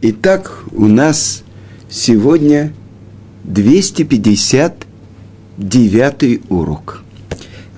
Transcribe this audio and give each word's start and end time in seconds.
Итак, 0.00 0.62
у 0.70 0.86
нас 0.86 1.42
сегодня 1.90 2.72
259 3.42 6.40
урок. 6.50 7.02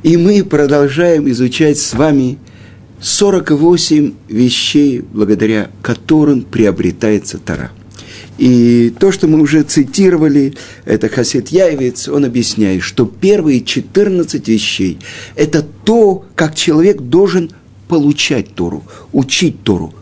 И 0.02 0.18
мы 0.18 0.44
продолжаем 0.44 1.30
изучать 1.30 1.78
с 1.78 1.94
вами 1.94 2.36
48 3.00 4.12
вещей, 4.28 5.00
благодаря 5.00 5.70
которым 5.80 6.42
приобретается 6.42 7.38
Тара. 7.38 7.70
И 8.36 8.92
то, 8.98 9.12
что 9.12 9.26
мы 9.26 9.40
уже 9.40 9.62
цитировали, 9.62 10.52
это 10.84 11.08
Хасид 11.08 11.48
Яевец, 11.48 12.06
он 12.06 12.26
объясняет, 12.26 12.82
что 12.82 13.06
первые 13.06 13.62
14 13.62 14.46
вещей– 14.46 14.98
это 15.36 15.66
то, 15.86 16.26
как 16.34 16.54
человек 16.54 17.00
должен 17.00 17.50
получать 17.88 18.54
Тору, 18.54 18.84
учить 19.10 19.62
Тору, 19.62 19.94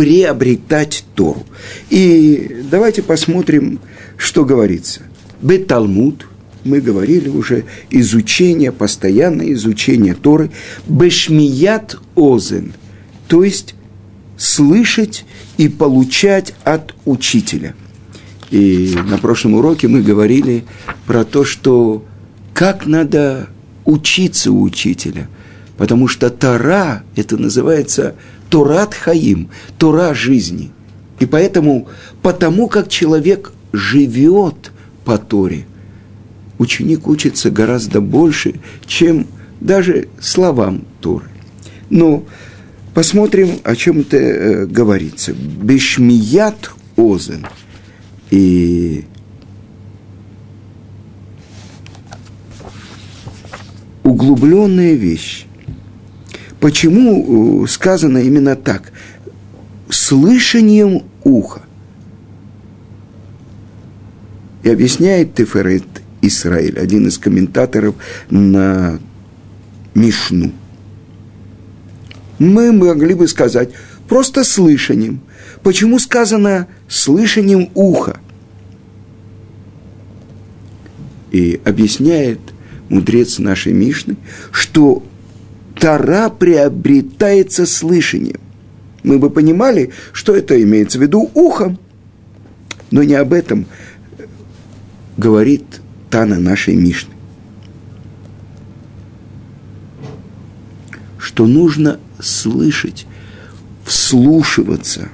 приобретать 0.00 1.04
Тору. 1.14 1.44
И 1.90 2.64
давайте 2.70 3.02
посмотрим, 3.02 3.80
что 4.16 4.46
говорится. 4.46 5.02
Беталмуд, 5.42 6.26
мы 6.64 6.80
говорили 6.80 7.28
уже, 7.28 7.66
изучение, 7.90 8.72
постоянное 8.72 9.52
изучение 9.52 10.14
Торы. 10.14 10.52
Бешмият 10.88 11.98
озен, 12.14 12.72
то 13.28 13.44
есть 13.44 13.74
слышать 14.38 15.26
и 15.58 15.68
получать 15.68 16.54
от 16.64 16.94
учителя. 17.04 17.74
И 18.50 18.96
на 19.06 19.18
прошлом 19.18 19.52
уроке 19.52 19.86
мы 19.86 20.00
говорили 20.00 20.64
про 21.06 21.26
то, 21.26 21.44
что 21.44 22.06
как 22.54 22.86
надо 22.86 23.50
учиться 23.84 24.50
у 24.50 24.62
учителя, 24.62 25.28
потому 25.76 26.08
что 26.08 26.30
Тора, 26.30 27.02
это 27.16 27.36
называется 27.36 28.14
Торат 28.50 28.94
Хаим, 28.94 29.48
Тора 29.78 30.12
жизни. 30.12 30.70
И 31.20 31.26
поэтому, 31.26 31.88
потому 32.22 32.68
как 32.68 32.88
человек 32.88 33.52
живет 33.72 34.72
по 35.04 35.16
Торе, 35.18 35.66
ученик 36.58 37.06
учится 37.06 37.50
гораздо 37.50 38.00
больше, 38.00 38.54
чем 38.86 39.26
даже 39.60 40.08
словам 40.20 40.84
Торы. 41.00 41.26
Но 41.88 42.24
посмотрим, 42.94 43.60
о 43.64 43.76
чем 43.76 44.00
это 44.00 44.16
э, 44.16 44.66
говорится. 44.66 45.32
Бешмият 45.32 46.72
озен. 46.96 47.46
И 48.30 49.04
углубленная 54.02 54.94
вещь. 54.94 55.46
Почему 56.60 57.64
э, 57.64 57.68
сказано 57.68 58.18
именно 58.18 58.54
так? 58.54 58.92
Слышанием 59.88 61.02
уха. 61.24 61.62
И 64.62 64.68
объясняет 64.68 65.34
Теферет 65.34 65.84
Исраиль, 66.20 66.78
один 66.78 67.08
из 67.08 67.16
комментаторов 67.16 67.94
на 68.28 69.00
Мишну. 69.94 70.52
Мы 72.38 72.72
могли 72.72 73.14
бы 73.14 73.26
сказать 73.26 73.70
просто 74.06 74.44
слышанием. 74.44 75.20
Почему 75.62 75.98
сказано 75.98 76.68
слышанием 76.88 77.70
уха? 77.74 78.20
И 81.32 81.60
объясняет 81.64 82.40
мудрец 82.90 83.38
нашей 83.38 83.72
Мишны, 83.72 84.16
что 84.52 85.02
Тара 85.80 86.28
приобретается 86.28 87.64
слышанием. 87.64 88.40
Мы 89.02 89.18
бы 89.18 89.30
понимали, 89.30 89.92
что 90.12 90.36
это 90.36 90.62
имеется 90.62 90.98
в 90.98 91.02
виду 91.02 91.30
ухом, 91.32 91.78
но 92.90 93.02
не 93.02 93.14
об 93.14 93.32
этом 93.32 93.64
говорит 95.16 95.64
Тана 96.10 96.38
нашей 96.38 96.76
Мишны. 96.76 97.14
Что 101.18 101.46
нужно 101.46 101.98
слышать, 102.20 103.06
вслушиваться, 103.86 105.08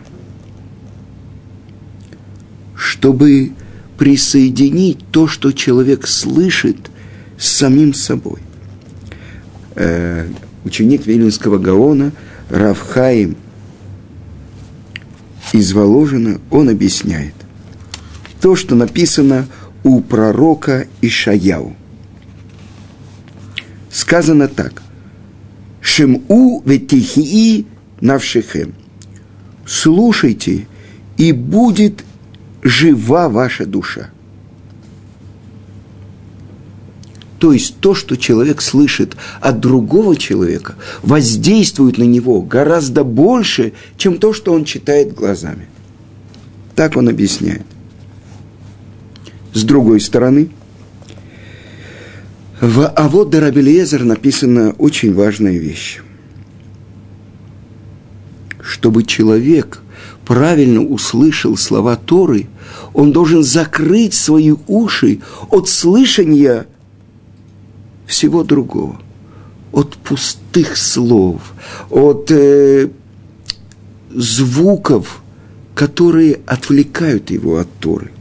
чтобы 2.74 3.52
присоединить 3.98 4.98
то, 5.12 5.28
что 5.28 5.52
человек 5.52 6.08
слышит, 6.08 6.90
с 7.38 7.48
самим 7.48 7.94
собой. 7.94 8.40
Ученик 10.66 11.06
Вильнюсского 11.06 11.58
Гаона, 11.58 12.10
Равхаим 12.50 13.36
из 15.52 15.72
Воложина, 15.72 16.40
он 16.50 16.68
объясняет 16.68 17.34
то, 18.40 18.56
что 18.56 18.74
написано 18.74 19.46
у 19.84 20.00
пророка 20.00 20.88
Ишаяу. 21.00 21.76
Сказано 23.92 24.48
так. 24.48 24.82
Шему 25.80 26.62
ветихии 26.66 27.66
навшихем. 28.00 28.74
Слушайте, 29.64 30.66
и 31.16 31.30
будет 31.30 32.04
жива 32.64 33.28
ваша 33.28 33.66
душа. 33.66 34.10
То 37.38 37.52
есть 37.52 37.76
то, 37.80 37.94
что 37.94 38.16
человек 38.16 38.62
слышит 38.62 39.16
от 39.40 39.60
другого 39.60 40.16
человека, 40.16 40.76
воздействует 41.02 41.98
на 41.98 42.04
него 42.04 42.40
гораздо 42.40 43.04
больше, 43.04 43.74
чем 43.96 44.18
то, 44.18 44.32
что 44.32 44.52
он 44.52 44.64
читает 44.64 45.14
глазами. 45.14 45.68
Так 46.74 46.96
он 46.96 47.08
объясняет. 47.08 47.66
С 49.52 49.64
другой 49.64 50.00
стороны, 50.00 50.50
в 52.60 52.86
Авод 52.88 53.30
Дарабелезер 53.30 54.04
написана 54.04 54.74
очень 54.78 55.12
важная 55.12 55.58
вещь. 55.58 56.00
Чтобы 58.62 59.04
человек 59.04 59.82
правильно 60.24 60.82
услышал 60.82 61.56
слова 61.56 61.96
Торы, 61.96 62.48
он 62.94 63.12
должен 63.12 63.42
закрыть 63.42 64.14
свои 64.14 64.54
уши 64.66 65.20
от 65.50 65.68
слышания– 65.68 66.66
всего 68.06 68.44
другого. 68.44 69.00
От 69.72 69.96
пустых 69.96 70.76
слов, 70.76 71.52
от 71.90 72.30
э, 72.30 72.88
звуков, 74.10 75.22
которые 75.74 76.40
отвлекают 76.46 77.30
его 77.30 77.58
от 77.58 77.68
Торы. 77.78 78.12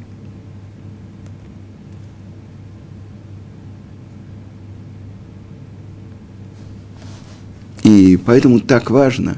И 7.84 8.18
поэтому 8.18 8.60
так 8.60 8.90
важно 8.90 9.38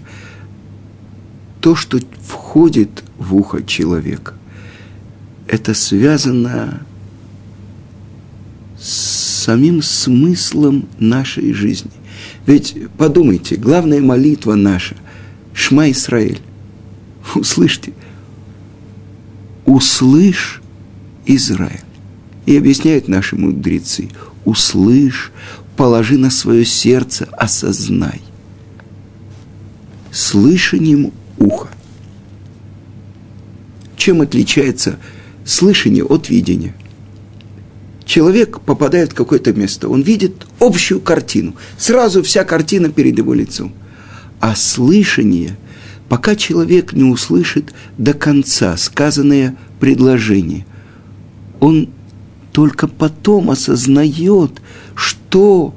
то, 1.59 1.75
что 1.75 1.99
входит 2.25 3.03
в 3.17 3.35
ухо 3.35 3.61
человека. 3.61 4.33
Это 5.47 5.73
связано 5.73 6.81
с 8.79 9.26
самим 9.47 9.81
смыслом 9.81 10.89
нашей 10.99 11.53
жизни. 11.53 11.91
Ведь 12.45 12.75
подумайте, 12.97 13.55
главная 13.55 14.01
молитва 14.01 14.55
наша– 14.55 14.97
Шма 15.53 15.89
Исраэль. 15.89 16.41
Услышьте, 17.33 17.93
услышь 19.65 20.61
Израиль. 21.25 21.79
И 22.45 22.57
объясняют 22.57 23.07
наши 23.07 23.37
мудрецы, 23.37 24.09
услышь, 24.43 25.31
положи 25.77 26.17
на 26.17 26.29
свое 26.29 26.65
сердце, 26.65 27.23
осознай. 27.31 28.21
Слышанием 30.11 31.13
уха. 31.37 31.69
Чем 33.95 34.19
отличается 34.19 34.99
слышание 35.45 36.03
от 36.03 36.27
видения– 36.29 36.75
человек 38.07 38.61
попадает 38.61 39.11
в 39.11 39.15
какое-то 39.15 39.53
место, 39.53 39.89
он 39.89 40.01
видит 40.01 40.47
общую 40.59 40.99
картину, 41.01 41.53
сразу 41.77 42.23
вся 42.23 42.43
картина 42.43 42.89
перед 42.89 43.15
его 43.17 43.35
лицом. 43.35 43.73
А 44.39 44.55
слышание, 44.55 45.57
пока 46.09 46.35
человек 46.35 46.93
не 46.93 47.03
услышит 47.03 47.73
до 47.97 48.13
конца 48.13 48.77
сказанное 48.77 49.57
предложение, 49.79 50.65
он 51.59 51.89
только 52.53 52.87
потом 52.87 53.51
осознает, 53.51 54.61
что 54.95 55.75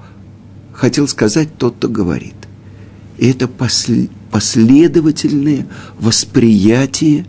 хотел 0.73 1.09
сказать 1.09 1.59
тот, 1.59 1.75
кто 1.77 1.89
говорит. 1.89 2.35
И 3.19 3.29
это 3.29 3.49
последовательное 4.31 5.67
восприятие, 5.99 7.27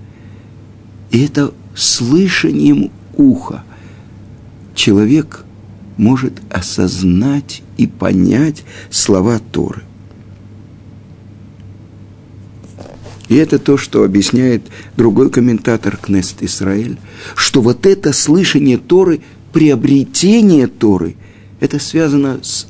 и 1.09 1.25
это 1.25 1.53
слышанием 1.75 2.91
уха– 3.17 3.63
человек 4.75 5.45
может 5.97 6.41
осознать 6.49 7.61
и 7.77 7.87
понять 7.87 8.63
слова 8.89 9.39
Торы. 9.51 9.83
И 13.29 13.35
это 13.35 13.59
то, 13.59 13.77
что 13.77 14.03
объясняет 14.03 14.63
другой 14.97 15.29
комментатор 15.29 15.95
Кнест 15.95 16.43
Исраэль, 16.43 16.97
что 17.35 17.61
вот 17.61 17.85
это 17.85 18.11
слышание 18.11 18.77
Торы, 18.77 19.21
приобретение 19.53 20.67
Торы, 20.67 21.15
это 21.61 21.79
связано 21.79 22.39
с 22.43 22.67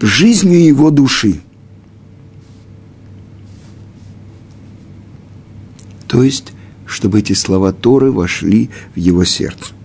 жизнью 0.00 0.62
его 0.62 0.90
души. 0.90 1.40
То 6.06 6.22
есть, 6.22 6.52
чтобы 6.84 7.20
эти 7.20 7.32
слова 7.32 7.72
Торы 7.72 8.10
вошли 8.10 8.68
в 8.94 8.98
его 8.98 9.24
сердце. 9.24 9.77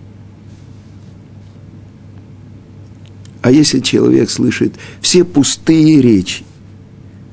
А 3.44 3.50
если 3.50 3.80
человек 3.80 4.30
слышит 4.30 4.72
все 5.02 5.22
пустые 5.22 6.00
речи, 6.00 6.44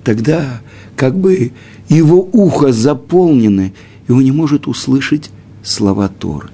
тогда 0.03 0.61
как 0.97 1.17
бы 1.17 1.53
его 1.87 2.27
ухо 2.33 2.73
заполнено, 2.73 3.71
и 4.09 4.11
он 4.11 4.21
не 4.21 4.33
может 4.33 4.67
услышать 4.67 5.29
слова 5.63 6.09
Торы. 6.09 6.49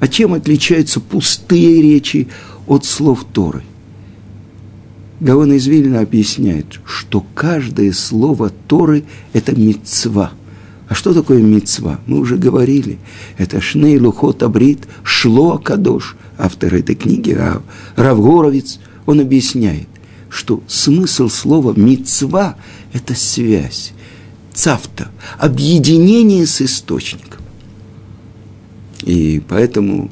А 0.00 0.08
чем 0.08 0.34
отличаются 0.34 0.98
пустые 0.98 1.80
речи 1.80 2.26
от 2.66 2.84
слов 2.84 3.24
Торы? 3.32 3.62
Гаон 5.20 5.52
из 5.52 5.68
Вильна 5.68 6.00
объясняет, 6.00 6.80
что 6.84 7.24
каждое 7.36 7.92
слово 7.92 8.50
Торы– 8.66 9.04
это 9.32 9.54
мецва. 9.54 10.32
А 10.90 10.94
что 10.94 11.14
такое 11.14 11.40
мецва? 11.40 12.00
Мы 12.06 12.18
уже 12.18 12.36
говорили. 12.36 12.98
Это 13.38 13.60
Шней 13.60 13.96
Лухот 13.96 14.42
Абрит 14.42 14.88
Шло 15.04 15.54
Акадош. 15.54 16.16
Автор 16.36 16.74
этой 16.74 16.96
книги, 16.96 17.38
Равгоровец, 17.94 18.80
он 19.06 19.20
объясняет, 19.20 19.86
что 20.28 20.64
смысл 20.66 21.28
слова 21.28 21.74
мецва– 21.76 22.56
это 22.92 23.14
связь 23.14 23.92
цавта, 24.52 25.12
объединение 25.38 26.44
с 26.44 26.60
источником. 26.60 27.40
И 29.02 29.40
поэтому, 29.48 30.10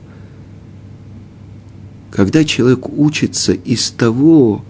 когда 2.12 2.44
человек 2.44 2.88
учится 2.88 3.52
из 3.52 3.90
того, 3.90 4.64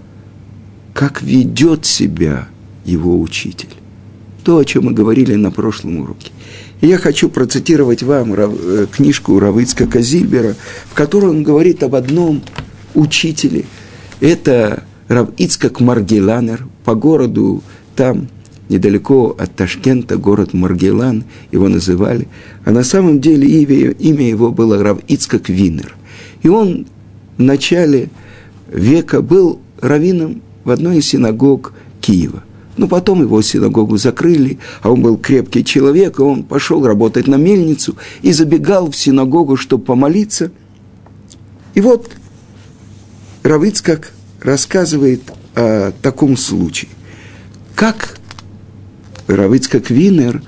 как 0.95 1.21
ведет 1.21 1.85
себя 1.85 2.49
его 2.87 3.21
учитель, 3.21 3.78
то, 4.49 4.56
о 4.56 4.65
чем 4.65 4.87
мы 4.87 4.93
говорили 4.93 5.35
на 5.35 5.50
прошлом 5.50 5.99
уроке. 5.99 6.31
И 6.81 6.87
я 6.87 6.97
хочу 6.97 7.29
процитировать 7.29 8.03
вам 8.03 8.33
э, 8.35 8.87
книжку 8.91 9.39
Равыцка 9.39 9.87
Казильбера, 9.87 10.55
в 10.91 10.95
которой 10.95 11.27
он 11.27 11.43
говорит 11.43 11.83
об 11.83 11.95
одном 11.95 12.41
учителе. 12.95 13.67
Это 14.21 14.85
Рав 15.06 15.29
Ицкак 15.37 15.81
Маргеланер 15.81 16.67
по 16.87 16.95
городу 16.95 17.62
там 17.95 18.29
недалеко 18.71 19.37
от 19.39 19.55
Ташкента, 19.55 20.17
город 20.17 20.55
Маргелан, 20.55 21.25
его 21.53 21.69
называли, 21.69 22.27
а 22.65 22.71
на 22.71 22.85
самом 22.85 23.21
деле 23.21 23.47
имя, 23.47 24.27
его 24.27 24.50
было 24.50 24.83
Рав 24.83 25.00
Ицкак 25.09 25.50
Винер. 25.50 25.95
И 26.43 26.49
он 26.49 26.87
в 27.37 27.43
начале 27.43 28.09
века 28.73 29.21
был 29.21 29.61
раввином 29.83 30.41
в 30.65 30.71
одной 30.71 31.00
из 31.00 31.06
синагог 31.06 31.75
Киева. 32.00 32.45
Но 32.79 32.87
потом 32.87 33.23
его 33.23 33.43
синагогу 33.43 33.97
закрыли, 33.99 34.61
а 34.83 34.91
он 34.93 35.03
был 35.03 35.19
крепкий 35.19 35.65
человек, 35.65 36.21
и 36.21 36.23
он 36.23 36.45
пошел 36.45 36.87
работать 36.87 37.27
на 37.27 37.35
мельницу 37.35 37.97
и 38.23 38.33
забегал 38.33 38.91
в 38.91 38.97
синагогу, 38.97 39.57
чтобы 39.57 39.85
помолиться. 39.85 40.53
И 41.75 41.81
вот 41.81 42.13
Равицкак 43.43 44.13
рассказывает 44.41 45.23
о 45.57 45.93
таком 46.03 46.37
случае. 46.37 46.91
Как 47.75 48.19
Равицкак 49.27 49.91
Винер, 49.91 50.43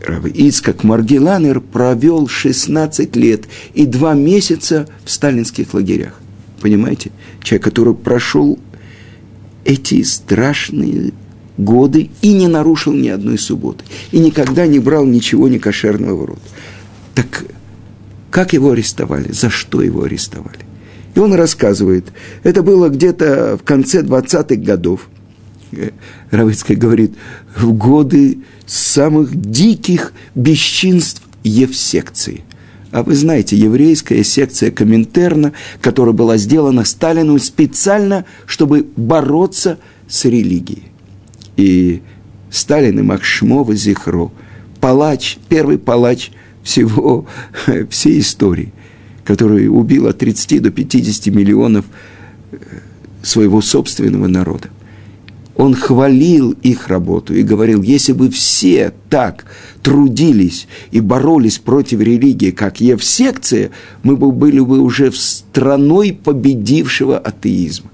Равицкак 0.00 0.84
Маргеланер 0.84 1.60
провел 1.60 2.28
16 2.28 3.14
лет 3.14 3.44
и 3.74 3.84
2 3.84 4.14
месяца 4.14 4.88
в 5.04 5.10
сталинских 5.10 5.74
лагерях. 5.74 6.18
Понимаете? 6.62 7.12
Человек, 7.42 7.64
который 7.64 7.94
прошел 7.94 8.58
эти 9.64 10.02
страшные 10.02 11.12
годы 11.58 12.10
и 12.22 12.32
не 12.32 12.48
нарушил 12.48 12.92
ни 12.92 13.08
одной 13.08 13.38
субботы. 13.38 13.84
И 14.10 14.18
никогда 14.18 14.66
не 14.66 14.78
брал 14.78 15.04
ничего 15.04 15.48
некошерного 15.48 16.16
в 16.16 16.24
рот. 16.24 16.40
Так 17.14 17.44
как 18.30 18.54
его 18.54 18.70
арестовали? 18.70 19.30
За 19.30 19.50
что 19.50 19.82
его 19.82 20.04
арестовали? 20.04 20.60
И 21.14 21.18
он 21.18 21.34
рассказывает, 21.34 22.06
это 22.42 22.62
было 22.62 22.88
где-то 22.88 23.58
в 23.60 23.64
конце 23.64 24.00
20-х 24.00 24.56
годов. 24.56 25.08
Равицкая 26.30 26.76
говорит, 26.76 27.14
в 27.54 27.72
годы 27.72 28.38
самых 28.66 29.34
диких 29.34 30.14
бесчинств 30.34 31.22
Евсекции. 31.44 32.44
А 32.90 33.02
вы 33.02 33.14
знаете, 33.14 33.56
еврейская 33.56 34.22
секция 34.24 34.70
Коминтерна, 34.70 35.52
которая 35.80 36.14
была 36.14 36.36
сделана 36.38 36.84
Сталину 36.84 37.38
специально, 37.38 38.24
чтобы 38.46 38.86
бороться 38.96 39.78
с 40.08 40.24
религией. 40.24 40.91
И 41.62 42.02
Сталин 42.50 42.98
и 42.98 43.02
Махшмова 43.02 43.74
Зихро, 43.74 44.32
палач, 44.80 45.38
первый 45.48 45.78
палач 45.78 46.32
всего, 46.64 47.26
всей 47.90 48.18
истории, 48.18 48.72
который 49.24 49.68
убил 49.68 50.08
от 50.08 50.18
30 50.18 50.60
до 50.60 50.70
50 50.70 51.26
миллионов 51.34 51.84
э, 52.50 52.56
своего 53.22 53.60
собственного 53.60 54.26
народа 54.26 54.70
он 55.54 55.74
хвалил 55.74 56.52
их 56.62 56.88
работу 56.88 57.34
и 57.34 57.42
говорил, 57.42 57.82
если 57.82 58.12
бы 58.12 58.30
все 58.30 58.92
так 59.10 59.44
трудились 59.82 60.66
и 60.90 61.00
боролись 61.00 61.58
против 61.58 62.00
религии, 62.00 62.50
как 62.50 62.80
Евсекция, 62.80 63.70
мы 64.02 64.16
бы 64.16 64.32
были 64.32 64.60
бы 64.60 64.80
уже 64.80 65.12
страной 65.12 66.12
победившего 66.12 67.18
атеизма. 67.18 67.90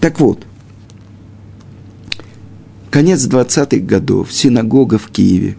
Так 0.00 0.20
вот, 0.20 0.46
конец 2.90 3.26
20-х 3.26 3.78
годов, 3.78 4.32
синагога 4.32 4.98
в 4.98 5.08
Киеве, 5.08 5.56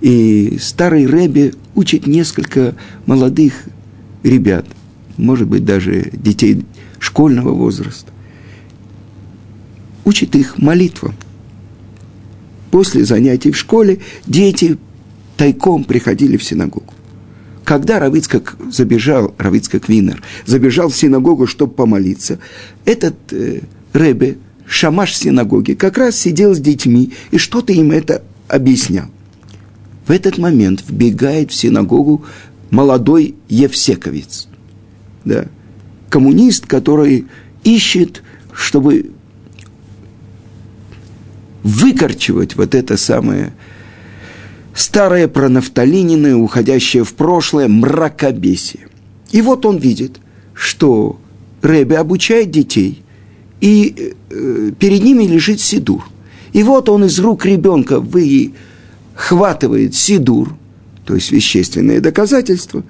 и 0.00 0.58
старый 0.60 1.06
Рэбби 1.06 1.54
учит 1.74 2.06
несколько 2.06 2.74
молодых 3.06 3.54
ребят, 4.22 4.66
может 5.16 5.48
быть, 5.48 5.64
даже 5.64 6.10
детей 6.12 6.64
школьного 6.98 7.52
возраста 7.52 8.12
учит 10.04 10.34
их 10.34 10.58
молитвам. 10.58 11.14
После 12.70 13.04
занятий 13.04 13.50
в 13.50 13.56
школе 13.56 13.98
дети 14.26 14.78
тайком 15.36 15.84
приходили 15.84 16.36
в 16.36 16.44
синагогу. 16.44 16.92
Когда 17.64 17.98
Равицкак 17.98 18.56
забежал, 18.70 19.34
Равицкак 19.38 19.88
Винер, 19.88 20.22
забежал 20.46 20.88
в 20.88 20.96
синагогу, 20.96 21.46
чтобы 21.46 21.74
помолиться, 21.74 22.38
этот 22.84 23.14
э, 23.30 23.60
Ребе, 23.92 24.38
шамаш 24.66 25.16
синагоги, 25.16 25.72
как 25.74 25.98
раз 25.98 26.16
сидел 26.16 26.54
с 26.54 26.58
детьми 26.58 27.12
и 27.30 27.38
что-то 27.38 27.72
им 27.72 27.90
это 27.90 28.22
объяснял. 28.48 29.06
В 30.06 30.10
этот 30.10 30.38
момент 30.38 30.82
вбегает 30.86 31.50
в 31.50 31.54
синагогу 31.54 32.24
молодой 32.70 33.36
Евсековец, 33.48 34.48
да, 35.24 35.46
коммунист, 36.08 36.66
который 36.66 37.26
ищет, 37.64 38.22
чтобы 38.52 39.12
выкорчевать 41.62 42.56
вот 42.56 42.74
это 42.74 42.96
самое 42.96 43.52
старое 44.74 45.28
пронафталининое, 45.28 46.34
уходящее 46.34 47.04
в 47.04 47.14
прошлое, 47.14 47.68
мракобесие. 47.68 48.88
И 49.30 49.40
вот 49.42 49.64
он 49.64 49.78
видит, 49.78 50.18
что 50.54 51.20
Рэбе 51.62 51.98
обучает 51.98 52.50
детей, 52.50 53.01
и 53.62 54.14
э, 54.28 54.72
перед 54.78 55.02
ними 55.02 55.24
лежит 55.24 55.60
сидур. 55.60 56.04
И 56.52 56.62
вот 56.62 56.90
он 56.90 57.04
из 57.04 57.18
рук 57.20 57.46
ребенка 57.46 58.00
выхватывает 58.00 59.94
сидур, 59.94 60.54
то 61.06 61.14
есть 61.14 61.30
вещественное 61.30 62.00
доказательство. 62.00 62.82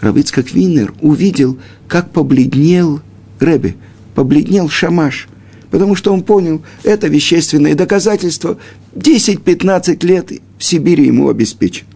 Равицкак 0.00 0.52
Винер 0.52 0.92
увидел, 1.00 1.56
как 1.86 2.10
побледнел 2.10 3.00
Рэбе, 3.38 3.76
побледнел 4.14 4.68
Шамаш 4.68 5.28
потому 5.70 5.96
что 5.96 6.12
он 6.12 6.22
понял, 6.22 6.62
это 6.84 7.08
вещественные 7.08 7.74
доказательства, 7.74 8.58
10-15 8.94 10.06
лет 10.06 10.30
в 10.58 10.62
Сибири 10.62 11.06
ему 11.06 11.30
обеспечен. 11.30 11.86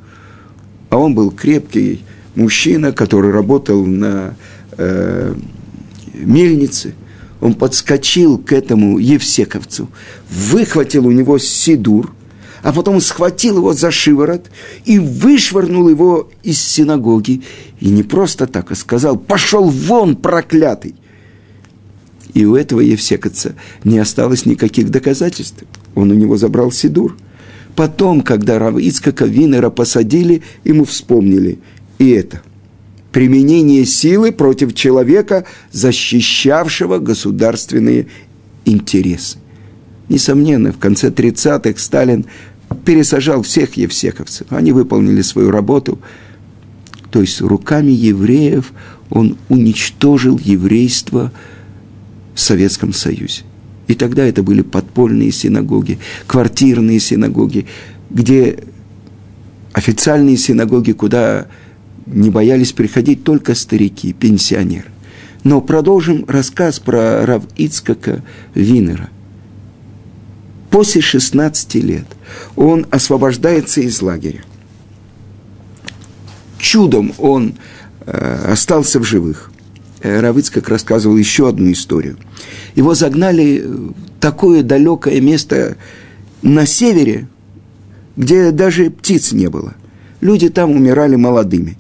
А 0.89 0.97
он 0.97 1.15
был 1.15 1.31
крепкий 1.31 2.01
мужчина, 2.35 2.93
который 2.93 3.33
работал 3.33 3.85
на 3.85 4.35
э, 4.79 5.35
мельнице. 6.15 6.95
Он 7.41 7.55
подскочил 7.55 8.39
к 8.39 8.53
этому 8.53 8.99
Евсековцу, 8.99 9.89
выхватил 10.31 11.07
у 11.07 11.11
него 11.11 11.39
сидур, 11.39 12.13
а 12.63 12.73
потом 12.73 13.01
схватил 13.01 13.59
его 13.59 13.73
за 13.73 13.91
шиворот 13.91 14.47
и 14.85 14.99
вышвырнул 14.99 15.89
его 15.89 16.31
из 16.43 16.61
синагоги. 16.61 17.43
И 17.81 17.91
не 17.91 18.03
просто 18.03 18.47
так, 18.47 18.73
а 18.73 18.75
сказал, 18.75 19.17
пошел 19.17 19.69
вон, 19.69 20.17
проклятый 20.17 20.95
и 22.37 22.45
у 22.45 22.55
этого 22.55 22.81
Евсекоца 22.81 23.55
не 23.83 23.99
осталось 23.99 24.45
никаких 24.45 24.91
доказательств. 24.91 25.65
Он 25.95 26.11
у 26.11 26.15
него 26.15 26.37
забрал 26.37 26.71
Сидур. 26.71 27.17
Потом, 27.75 28.21
когда 28.21 28.59
Рав 28.59 28.77
Ицкака 28.77 29.25
Винера 29.25 29.71
посадили, 29.71 30.43
ему 30.63 30.85
вспомнили 30.85 31.61
и 31.99 32.11
это. 32.11 32.43
Применение 33.17 33.87
силы 33.87 34.31
против 34.31 34.75
человека, 34.75 35.47
защищавшего 35.73 36.99
государственные 36.99 38.09
интересы. 38.67 39.39
Несомненно, 40.11 40.71
в 40.71 40.77
конце 40.77 41.09
30-х 41.09 41.81
Сталин 41.81 42.27
пересажал 42.85 43.41
всех 43.41 43.79
евсековцев. 43.79 44.49
Они 44.51 44.73
выполнили 44.73 45.23
свою 45.23 45.51
работу. 45.51 45.99
То 47.11 47.23
есть 47.23 47.41
руками 47.41 47.91
евреев 47.91 48.75
он 49.09 49.39
уничтожил 49.49 50.39
еврейство 50.39 51.33
в 52.35 52.41
Советском 52.41 52.93
Союзе. 52.93 53.45
И 53.87 53.95
тогда 53.95 54.27
это 54.27 54.43
были 54.43 54.61
подпольные 54.61 55.33
синагоги, 55.33 55.99
квартирные 56.27 57.01
синагоги, 57.01 57.65
где 58.11 58.59
официальные 59.73 60.37
синагоги, 60.37 60.93
куда 60.93 61.47
не 62.07 62.31
боялись 62.31 62.73
приходить 62.73 63.25
только 63.25 63.55
старики, 63.55 64.13
пенсионеры. 64.13 64.89
Но 65.45 65.61
продолжим 65.61 66.25
рассказ 66.27 66.79
про 66.79 67.25
Рав 67.27 67.45
Винера. 68.55 69.11
После 70.71 71.01
16 71.01 71.75
лет 71.77 72.07
он 72.57 72.87
освобождается 72.91 73.81
из 73.81 74.03
лагеря. 74.03 74.43
Чудом 76.59 77.13
он 77.19 77.55
э, 78.05 78.51
остался 78.53 78.99
в 78.99 79.05
живых. 79.05 79.51
Э, 80.03 80.21
Равыцкак 80.21 80.69
рассказывал 80.69 81.17
еще 81.17 81.49
одну 81.49 81.71
историю. 81.71 82.17
Его 82.75 82.95
загнали 82.95 83.63
в 83.65 83.95
такое 84.21 84.63
далекое 84.63 85.21
место 85.21 85.77
на 86.43 86.67
севере, 86.67 87.29
где 88.17 88.51
даже 88.51 88.91
птиц 88.91 89.33
не 89.33 89.49
было. 89.49 89.75
Люди 90.21 90.49
там 90.49 90.71
умирали 90.73 91.17
молодыми. 91.17 91.77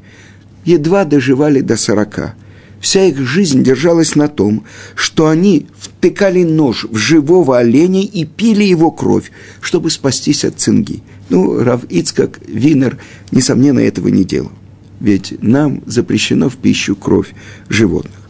Едва 0.66 1.04
доживали 1.04 1.60
до 1.60 1.76
сорока. 1.76 2.34
Вся 2.80 3.04
их 3.04 3.18
жизнь 3.18 3.62
держалась 3.62 4.16
на 4.16 4.28
том, 4.28 4.64
что 4.94 5.28
они 5.28 5.66
втыкали 5.78 6.42
нож 6.42 6.84
в 6.84 6.96
живого 6.96 7.58
оленя 7.58 8.02
и 8.02 8.24
пили 8.24 8.64
его 8.64 8.90
кровь, 8.90 9.30
чтобы 9.60 9.90
спастись 9.90 10.44
от 10.44 10.60
цинги. 10.60 11.02
Ну, 11.30 11.62
Рав 11.62 11.84
Ицкак 11.88 12.40
Винер, 12.46 12.98
несомненно, 13.30 13.78
этого 13.78 14.08
не 14.08 14.24
делал. 14.24 14.52
Ведь 15.00 15.40
нам 15.40 15.82
запрещено 15.86 16.48
в 16.48 16.56
пищу 16.56 16.96
кровь 16.96 17.32
животных. 17.68 18.20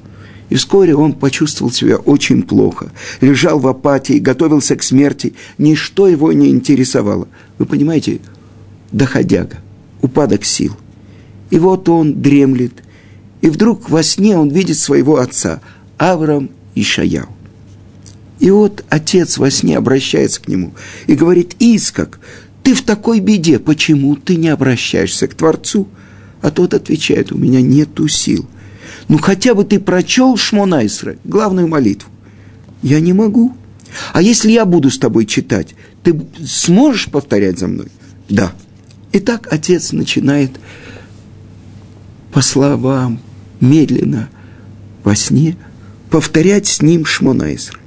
И 0.48 0.54
вскоре 0.54 0.94
он 0.94 1.14
почувствовал 1.14 1.72
себя 1.72 1.96
очень 1.96 2.42
плохо, 2.42 2.92
лежал 3.20 3.58
в 3.58 3.66
апатии, 3.66 4.18
готовился 4.18 4.76
к 4.76 4.82
смерти, 4.82 5.34
ничто 5.58 6.06
его 6.06 6.32
не 6.32 6.50
интересовало. 6.50 7.28
Вы 7.58 7.66
понимаете, 7.66 8.20
доходяга, 8.92 9.56
упадок 10.02 10.44
сил. 10.44 10.76
И 11.50 11.58
вот 11.58 11.88
он 11.88 12.20
дремлет, 12.22 12.72
и 13.40 13.48
вдруг 13.48 13.88
во 13.88 14.02
сне 14.02 14.36
он 14.36 14.48
видит 14.50 14.78
своего 14.78 15.18
отца, 15.18 15.60
Авраам 15.98 16.50
и 16.74 16.82
Шаяу. 16.82 17.28
И 18.38 18.50
вот 18.50 18.84
отец 18.88 19.38
во 19.38 19.50
сне 19.50 19.78
обращается 19.78 20.42
к 20.42 20.48
нему 20.48 20.74
и 21.06 21.14
говорит, 21.14 21.56
Искак, 21.58 22.20
ты 22.62 22.74
в 22.74 22.82
такой 22.82 23.20
беде, 23.20 23.58
почему 23.58 24.16
ты 24.16 24.36
не 24.36 24.48
обращаешься 24.48 25.26
к 25.26 25.34
Творцу? 25.34 25.88
А 26.42 26.50
тот 26.50 26.74
отвечает, 26.74 27.32
у 27.32 27.38
меня 27.38 27.60
нету 27.60 28.08
сил– 28.08 28.46
ну 29.08 29.18
хотя 29.18 29.54
бы 29.54 29.64
ты 29.64 29.78
прочел 29.78 30.36
Шмонайсра, 30.36 31.16
главную 31.24 31.68
молитву. 31.68 32.10
Я 32.82 33.00
не 33.00 33.12
могу. 33.12 33.54
А 34.12 34.20
если 34.20 34.50
я 34.50 34.64
буду 34.64 34.90
с 34.90 34.98
тобой 34.98 35.26
читать, 35.26 35.74
ты 36.02 36.20
сможешь 36.44 37.06
повторять 37.06 37.58
за 37.58 37.68
мной? 37.68 37.88
Да. 38.28 38.52
Итак, 39.12 39.48
отец 39.50 39.92
начинает 39.92 40.50
по 42.36 42.42
словам, 42.42 43.18
медленно, 43.62 44.28
во 45.04 45.16
сне, 45.16 45.56
повторять 46.10 46.66
с 46.66 46.82
ним 46.82 47.06
Шмонайсра. 47.06 47.80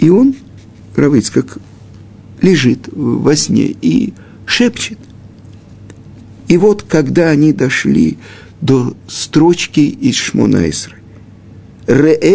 И 0.00 0.10
он, 0.10 0.34
Равыц, 0.96 1.30
как 1.30 1.58
лежит 2.40 2.88
во 2.90 3.36
сне 3.36 3.76
и 3.80 4.14
шепчет. 4.46 4.98
И 6.48 6.56
вот, 6.56 6.82
когда 6.82 7.30
они 7.30 7.52
дошли 7.52 8.18
до 8.60 8.96
строчки 9.06 9.78
из 9.78 10.16
Шмонайсры. 10.16 10.96
Реэваниейну 11.86 12.26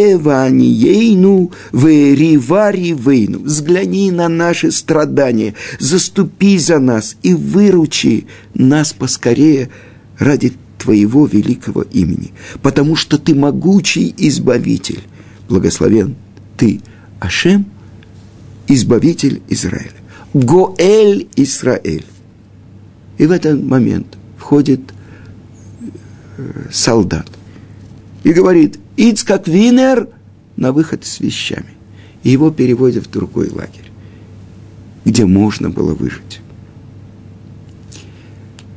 веривари 1.73 2.93
вейну. 2.93 3.39
Взгляни 3.39 4.11
на 4.11 4.29
наши 4.29 4.71
страдания, 4.71 5.55
заступи 5.77 6.57
за 6.57 6.79
нас 6.79 7.17
и 7.21 7.33
выручи 7.33 8.27
нас 8.53 8.93
поскорее 8.93 9.69
ради 10.19 10.53
Твоего 10.77 11.25
великого 11.25 11.81
имени, 11.81 12.31
потому 12.61 12.95
что 12.95 13.17
Ты 13.17 13.33
могучий 13.35 14.13
избавитель. 14.17 15.01
Благословен 15.49 16.15
Ты, 16.55 16.81
Ашем, 17.19 17.65
избавитель 18.67 19.41
Израиля. 19.49 19.91
Гоэль 20.33 21.27
Израиль. 21.35 22.05
И 23.17 23.25
в 23.25 23.31
этот 23.31 23.63
момент 23.63 24.17
входит 24.37 24.81
солдат. 26.71 27.27
И 28.23 28.31
говорит, 28.31 28.79
Ицкак 28.97 29.47
Винер 29.47 30.09
на 30.55 30.71
выход 30.71 31.05
с 31.05 31.19
вещами. 31.19 31.73
И 32.23 32.29
его 32.29 32.51
переводят 32.51 33.07
в 33.07 33.11
другой 33.11 33.49
лагерь, 33.49 33.89
где 35.05 35.25
можно 35.25 35.69
было 35.69 35.93
выжить. 35.93 36.41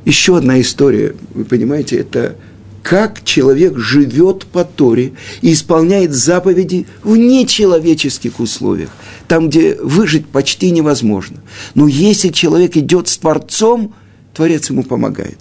Еще 0.04 0.36
одна 0.36 0.60
история, 0.60 1.14
вы 1.34 1.44
понимаете, 1.44 1.96
это 1.96 2.36
как 2.82 3.22
человек 3.24 3.76
живет 3.76 4.46
по 4.46 4.64
Торе 4.64 5.12
и 5.42 5.52
исполняет 5.52 6.12
заповеди 6.12 6.86
в 7.02 7.16
нечеловеческих 7.16 8.40
условиях, 8.40 8.90
там, 9.28 9.48
где 9.48 9.74
выжить 9.74 10.26
почти 10.26 10.70
невозможно. 10.70 11.36
Но 11.74 11.88
если 11.88 12.28
человек 12.28 12.76
идет 12.76 13.08
с 13.08 13.18
Творцом, 13.18 13.94
Творец 14.34 14.70
ему 14.70 14.82
помогает. 14.82 15.38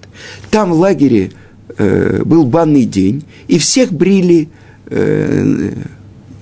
Там 0.51 0.73
в 0.73 0.79
лагере 0.79 1.31
э, 1.77 2.23
был 2.25 2.45
банный 2.45 2.85
день, 2.85 3.23
и 3.47 3.57
всех 3.57 3.93
брили 3.93 4.49
э, 4.87 5.71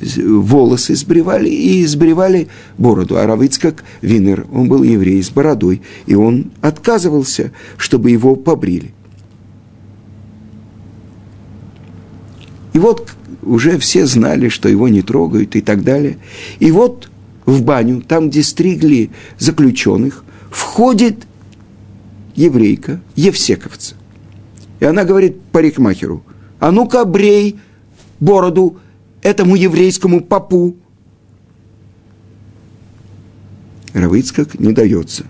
волосы, 0.01 0.96
сбривали 0.96 1.50
и 1.50 1.86
сбривали 1.86 2.48
бороду. 2.77 3.18
А 3.18 3.25
Равицкак 3.25 3.84
Винер, 4.01 4.46
он 4.51 4.68
был 4.68 4.84
еврей 4.84 5.22
с 5.22 5.30
бородой, 5.30 5.82
и 6.06 6.16
он 6.16 6.51
отказывался, 6.62 7.51
чтобы 7.77 8.12
его 8.12 8.36
побрили. 8.36 8.94
И 12.74 12.80
вот 12.80 13.12
уже 13.42 13.80
все 13.80 14.06
знали, 14.06 14.50
что 14.50 14.70
его 14.70 14.88
не 14.88 15.01
трогают 15.01 15.56
и 15.56 15.62
так 15.62 15.84
далее. 15.84 16.18
И 16.60 16.72
вот 16.72 17.10
в 17.46 17.63
баню, 17.63 18.01
там, 18.01 18.30
где 18.30 18.44
стригли 18.44 19.10
заключенных, 19.39 20.24
входит 20.51 21.25
еврейка, 22.36 23.01
евсековца– 23.16 23.96
и 24.80 24.86
она 24.86 25.04
говорит 25.04 25.42
парикмахеру, 25.51 26.24
а 26.60 26.72
ну-ка 26.72 27.06
брей 27.06 27.60
бороду 28.20 28.77
этому 29.27 29.55
еврейскому 29.55 30.22
попу. 30.22 30.75
Равыцкак 33.93 34.60
не 34.60 34.72
дается. 34.72 35.25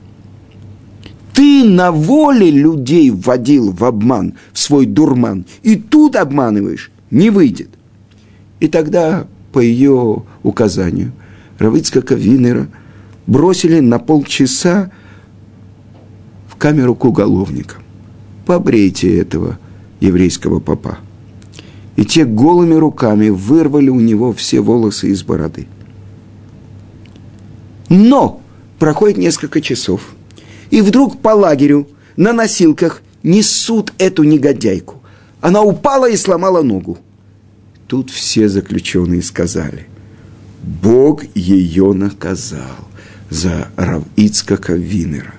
Ты 1.34 1.64
на 1.64 1.92
воле 1.92 2.52
людей 2.52 3.10
вводил 3.10 3.72
в 3.72 3.84
обман, 3.84 4.34
в 4.54 4.60
свой 4.60 4.86
дурман, 4.86 5.46
и 5.64 5.76
тут 5.76 6.16
обманываешь, 6.16 6.92
не 7.12 7.30
выйдет. 7.30 7.70
И 8.60 8.68
тогда, 8.68 9.28
по 9.52 9.60
ее 9.60 10.24
указанию, 10.44 11.12
Равыцкака 11.58 12.16
Винера 12.16 12.68
бросили 13.26 13.80
на 13.80 14.00
полчаса 14.00 14.92
в 16.48 16.56
камеру 16.56 16.96
к 16.96 17.06
уголовникам 17.06 17.82
побрейте 18.46 19.20
этого 19.20 19.60
еврейского 20.00 20.60
папа. 20.60 21.00
И 21.98 22.06
те 22.06 22.24
голыми 22.24 22.76
руками 22.76 23.28
вырвали 23.30 23.90
у 23.90 24.00
него 24.00 24.32
все 24.32 24.62
волосы 24.62 25.10
из 25.10 25.24
бороды. 25.24 25.68
Но 27.90 28.40
проходит 28.80 29.18
несколько 29.18 29.60
часов, 29.62 30.14
и 30.70 30.82
вдруг 30.82 31.20
по 31.22 31.30
лагерю 31.30 31.88
на 32.16 32.34
носилках 32.34 33.02
несут 33.24 33.94
эту 33.98 34.24
негодяйку. 34.24 35.02
Она 35.42 35.64
упала 35.64 36.10
и 36.10 36.16
сломала 36.16 36.62
ногу. 36.62 36.98
Тут 37.88 38.12
все 38.12 38.48
заключенные 38.48 39.22
сказали, 39.22 39.88
Бог 40.62 41.24
ее 41.36 41.94
наказал 41.94 42.78
за 43.30 43.70
Равицкака 43.76 44.74
Винера 44.74 45.34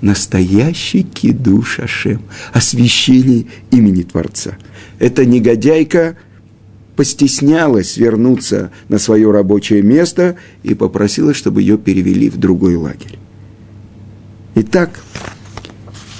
настоящий 0.00 1.02
кидуш 1.02 1.80
Ашем, 1.80 2.22
освящение 2.52 3.46
имени 3.70 4.02
Творца. 4.02 4.56
Эта 4.98 5.24
негодяйка 5.24 6.16
постеснялась 6.96 7.96
вернуться 7.96 8.70
на 8.88 8.98
свое 8.98 9.30
рабочее 9.30 9.82
место 9.82 10.36
и 10.62 10.74
попросила, 10.74 11.34
чтобы 11.34 11.60
ее 11.60 11.76
перевели 11.76 12.30
в 12.30 12.38
другой 12.38 12.76
лагерь. 12.76 13.18
Итак, 14.54 14.98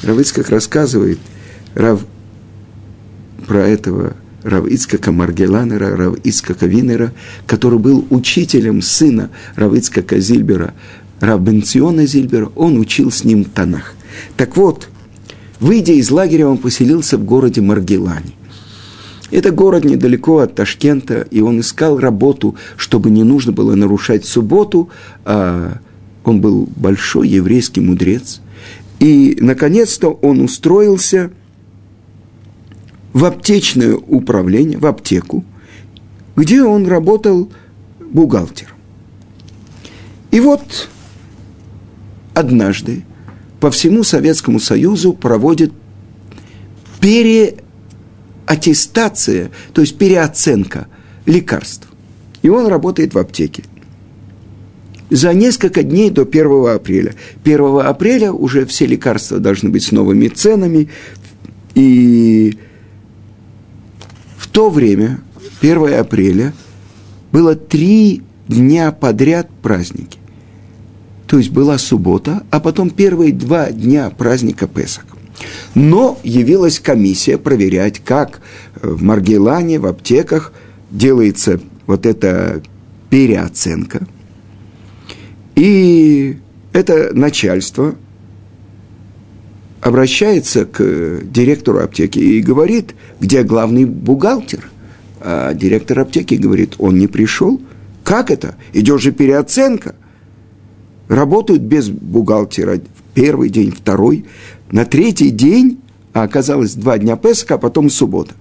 Равицкак 0.03 0.51
рассказывает 0.51 1.19
Рав, 1.75 2.05
про 3.47 3.67
этого 3.67 4.15
Рав 4.43 4.67
Ицкака 4.67 5.11
Маргеланера, 5.11 5.97
Рав 5.97 6.19
Ицкака 6.23 6.67
Винера, 6.67 7.13
который 7.47 7.79
был 7.79 8.07
учителем 8.11 8.83
сына 8.83 9.31
Рав 9.55 9.73
Ицкака 9.73 10.21
Зильбера, 10.21 10.75
Рав 11.21 11.41
Бенциона 11.41 12.07
Зильбера, 12.07 12.53
он 12.55 12.79
учил 12.79 13.11
с 13.11 13.25
ним 13.25 13.45
Танах. 13.45 13.95
Так 14.37 14.57
вот, 14.57 14.89
выйдя 15.59 15.95
из 15.95 16.11
лагеря, 16.11 16.47
он 16.47 16.59
поселился 16.59 17.17
в 17.17 17.25
городе 17.25 17.63
Маргелане. 17.63 18.36
Это 19.31 19.51
город 19.51 19.85
недалеко 19.85 20.39
от 20.39 20.55
Ташкента, 20.55 21.27
и 21.31 21.41
он 21.41 21.61
искал 21.61 21.99
работу, 21.99 22.57
чтобы 22.77 23.11
не 23.11 23.25
нужно 23.25 23.53
было 23.53 23.75
нарушать 23.75 24.25
субботу, 24.25 24.89
а 25.25 25.79
он 26.25 26.41
был 26.41 26.69
большой 26.77 27.29
еврейский 27.29 27.81
мудрец. 27.81 28.41
И, 29.01 29.37
наконец-то, 29.41 30.11
он 30.11 30.41
устроился 30.41 31.31
в 33.13 33.25
аптечное 33.25 33.97
управление, 33.97 34.79
в 34.79 34.87
аптеку, 34.87 35.45
где 36.37 36.63
он 36.63 36.87
работал 36.87 37.51
бухгалтером. 38.01 38.75
И 40.31 40.41
вот 40.41 40.89
однажды 42.35 43.05
по 43.61 43.71
всему 43.71 44.05
Советскому 44.05 44.61
Союзу 44.61 45.15
проводит 45.15 45.73
переаттестация, 48.47 49.51
то 49.73 49.81
есть 49.81 49.99
переоценка 49.99 50.87
лекарств. 51.27 51.89
И 52.43 52.49
он 52.49 52.67
работает 52.67 53.15
в 53.15 53.19
аптеке. 53.19 53.65
За 55.11 55.33
несколько 55.35 55.83
дней 55.83 56.11
до 56.11 56.23
1 56.23 56.69
апреля. 56.69 57.15
1 57.45 57.81
апреля 57.81 58.33
уже 58.33 58.67
все 58.67 58.87
лекарства 58.87 59.39
должны 59.39 59.71
быть 59.71 59.85
с 59.85 59.93
новыми 59.93 60.29
ценами. 60.29 60.89
И 61.75 62.59
в 64.37 64.49
то 64.49 64.71
время, 64.71 65.21
1 65.61 65.95
апреля, 65.95 66.53
было 67.31 67.55
три 67.55 68.23
дня 68.49 68.93
подряд 68.93 69.49
праздники. 69.63 70.19
То 71.27 71.39
есть 71.39 71.51
была 71.51 71.79
суббота, 71.79 72.45
а 72.51 72.61
потом 72.61 72.91
первые 72.91 73.33
два 73.33 73.71
дня 73.71 74.11
праздника 74.11 74.67
Песах. 74.69 75.16
Но 75.75 76.19
явилась 76.23 76.81
комиссия 76.81 77.39
проверять, 77.39 78.01
как 78.01 78.41
в 78.81 79.03
Маргелане, 79.03 79.79
в 79.79 79.87
аптеках 79.87 80.53
делается 80.91 81.61
вот 81.87 82.07
эта 82.07 82.63
переоценка. 83.11 84.07
И 85.55 86.39
это 86.73 87.11
начальство 87.13 87.95
обращается 89.81 90.65
к 90.65 91.21
директору 91.23 91.81
аптеки 91.81 92.19
и 92.19 92.41
говорит, 92.41 92.95
где 93.21 93.43
главный 93.43 93.85
бухгалтер. 93.85 94.71
А 95.21 95.55
директор 95.55 96.01
аптеки 96.01 96.35
говорит, 96.35 96.75
он 96.79 96.99
не 96.99 97.07
пришел. 97.07 97.61
Как 98.05 98.31
это? 98.31 98.57
Идет 98.73 99.01
же 99.01 99.13
переоценка– 99.13 99.95
работают 101.09 101.63
без 101.63 101.89
бухгалтера 101.89 102.81
первый 103.15 103.49
день, 103.49 103.73
второй. 103.73 104.27
На 104.71 104.85
третий 104.85 105.31
день, 105.31 105.79
а 106.13 106.23
оказалось 106.23 106.75
два 106.75 106.99
дня 106.99 107.17
Песха, 107.17 107.55
а 107.55 107.59
потом 107.59 107.91
суббота, 107.91 108.35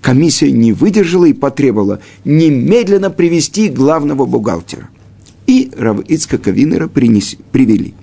комиссия 0.00 0.50
не 0.50 0.72
выдержала 0.72 1.26
и 1.26 1.32
потребовала 1.32 2.00
немедленно 2.24 3.10
привести 3.10 3.68
главного 3.68 4.26
бухгалтера. 4.26 4.88
И 5.46 5.70
Рав 5.76 6.00
Ицкака 6.08 6.50
Винера 6.50 6.88
принеси, 6.88 7.38
привели. 7.52 7.94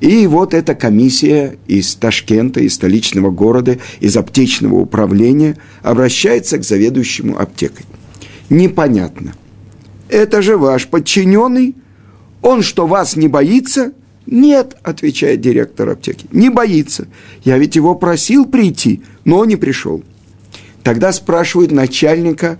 И 0.00 0.26
вот 0.26 0.54
эта 0.54 0.74
комиссия 0.74 1.58
из 1.66 1.94
Ташкента, 1.94 2.60
из 2.60 2.74
столичного 2.74 3.30
города, 3.30 3.78
из 4.00 4.16
аптечного 4.16 4.76
управления 4.76 5.56
обращается 5.82 6.58
к 6.58 6.64
заведующему 6.64 7.38
аптекой. 7.38 7.84
Непонятно. 8.48 9.34
Это 10.08 10.42
же 10.42 10.56
ваш 10.56 10.86
подчиненный– 10.88 11.76
он 12.42 12.62
что, 12.62 12.86
вас 12.86 13.16
не 13.16 13.28
боится? 13.28 13.92
Нет, 14.26 14.76
отвечает 14.82 15.40
директор 15.40 15.88
аптеки, 15.88 16.26
не 16.30 16.50
боится. 16.50 17.08
Я 17.44 17.58
ведь 17.58 17.76
его 17.76 17.94
просил 17.94 18.46
прийти, 18.46 19.02
но 19.24 19.44
не 19.44 19.56
пришел. 19.56 20.02
Тогда 20.82 21.12
спрашивают 21.12 21.72
начальника 21.72 22.58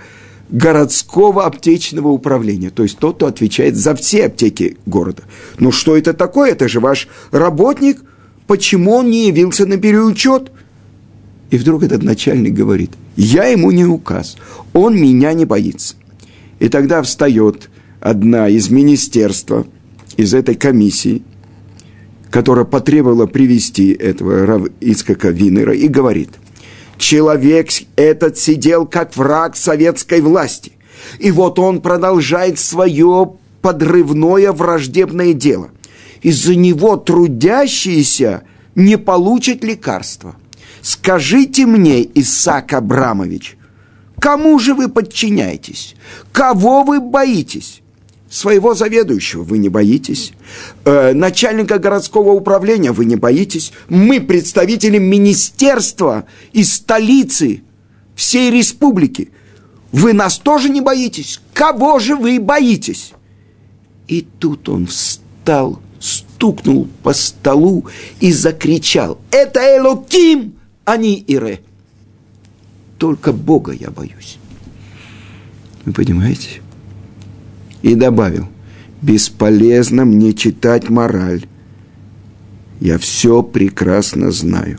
городского 0.51 1.46
аптечного 1.46 2.09
управления, 2.09 2.70
то 2.70 2.83
есть 2.83 2.99
тот, 2.99 3.16
кто 3.16 3.27
отвечает 3.27 3.77
за 3.77 3.94
все 3.94 4.27
аптеки 4.27 4.79
города. 4.85 5.23
Ну 5.59 5.70
что 5.70 5.96
это 5.96 6.12
такое? 6.12 6.53
Это 6.53 6.68
же 6.68 6.81
ваш 6.81 7.09
работник. 7.31 8.03
Почему 8.46 8.94
он 8.94 9.11
не 9.11 9.29
явился 9.29 9.64
на 9.64 9.77
переучет? 9.77 10.51
И 11.51 11.57
вдруг 11.57 11.83
этот 11.85 12.03
начальник 12.03 12.55
говорит, 12.55 12.90
я 13.16 13.44
ему 13.44 13.70
не 13.70 13.85
указ, 13.85 14.37
он 14.73 14.96
меня 14.96 15.33
не 15.35 15.44
боится. 15.44 15.94
И 16.59 16.68
тогда 16.68 17.03
встает 17.03 17.70
одна 18.01 18.49
из 18.49 18.70
министерства, 18.70 19.66
из 20.16 20.35
этой 20.35 20.55
комиссии, 20.55 21.23
которая 22.31 22.64
потребовала 22.64 23.27
привести 23.27 23.93
этого 23.93 24.47
Рав 24.47 24.69
Ицкака 24.81 25.29
Винера, 25.31 25.75
и 25.75 25.88
говорит, 25.88 26.31
человек 26.97 27.71
этот 27.97 28.38
сидел 28.38 28.87
как 28.87 29.16
враг 29.16 29.57
советской 29.57 30.21
власти, 30.21 30.73
и 31.19 31.31
вот 31.31 31.59
он 31.59 31.81
продолжает 31.81 32.59
свое 32.59 33.33
подрывное 33.62 34.53
враждебное 34.53 35.33
дело. 35.33 35.71
Из-за 36.23 36.55
него 36.55 36.97
трудящиеся 36.97 38.43
не 38.75 38.97
получат 38.97 39.64
лекарства. 39.64 40.37
Скажите 40.83 41.66
мне, 41.66 42.03
Исаак 42.14 42.75
Абрамович, 42.75 43.57
кому 44.19 44.59
же 44.59 44.75
вы 44.75 44.88
подчиняетесь? 44.88 45.97
Кого 46.33 46.85
вы 46.85 47.01
боитесь? 47.01 47.80
Своего 48.31 48.75
заведующего 48.75 49.43
вы 49.43 49.59
не 49.59 49.69
боитесь. 49.69 50.33
Э, 50.85 51.12
начальника 51.12 51.81
городского 51.81 52.31
управления 52.31 52.93
вы 52.93 53.05
не 53.05 53.16
боитесь. 53.16 53.73
Мы 53.88 54.21
представители 54.21 54.99
министерства 54.99 56.27
из 56.53 56.75
столицы 56.75 57.64
всей 58.14 58.53
республики. 58.53 59.33
Вы 59.90 60.12
нас 60.12 60.38
тоже 60.38 60.69
не 60.69 60.81
боитесь. 60.81 61.40
Кого 61.53 61.99
же 61.99 62.14
вы 62.14 62.38
боитесь? 62.38 63.14
И 64.07 64.25
тут 64.38 64.69
он 64.69 64.87
встал, 64.87 65.81
стукнул 65.99 66.87
по 67.03 67.12
столу 67.12 67.87
и 68.21 68.31
закричал. 68.31 69.19
Это 69.33 69.77
Элоким, 69.77 70.55
а 70.85 70.97
не 70.97 71.19
Ире. 71.19 71.62
Только 72.97 73.33
Бога 73.33 73.73
я 73.73 73.90
боюсь. 73.90 74.38
Вы 75.85 75.93
понимаете? 75.93 76.60
И 77.83 77.95
добавил, 77.95 78.49
бесполезно 79.03 80.05
мне 80.05 80.33
читать 80.33 80.88
мораль. 80.88 81.47
Я 82.81 82.99
все 82.99 83.43
прекрасно 83.43 84.31
знаю. 84.31 84.79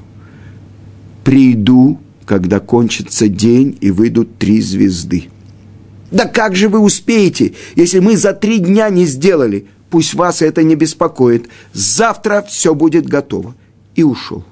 Приду, 1.23 1.99
когда 2.25 2.59
кончится 2.59 3.27
день 3.27 3.77
и 3.81 3.91
выйдут 3.91 4.37
три 4.37 4.61
звезды. 4.61 5.25
Да 6.11 6.25
как 6.25 6.55
же 6.55 6.67
вы 6.67 6.79
успеете, 6.79 7.53
если 7.75 7.99
мы 7.99 8.17
за 8.17 8.33
три 8.33 8.59
дня 8.59 8.89
не 8.89 9.05
сделали? 9.05 9.67
Пусть 9.89 10.13
вас 10.13 10.41
это 10.41 10.63
не 10.63 10.75
беспокоит. 10.75 11.47
Завтра 11.73 12.45
все 12.47 12.73
будет 12.73 13.07
готово. 13.07 13.55
И 13.95 14.03
ушел. 14.03 14.43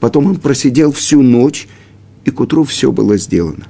Потом 0.00 0.26
он 0.26 0.36
просидел 0.36 0.92
всю 0.92 1.22
ночь, 1.22 1.68
и 2.24 2.30
к 2.30 2.40
утру 2.40 2.64
все 2.64 2.90
было 2.90 3.16
сделано. 3.16 3.66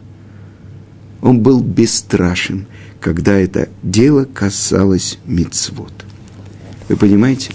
Он 1.22 1.40
был 1.40 1.60
бесстрашен– 1.60 2.66
когда 3.00 3.34
это 3.34 3.68
дело 3.82 4.24
касалось 4.24 5.18
мицвод. 5.24 5.92
Вы 6.88 6.96
понимаете? 6.96 7.52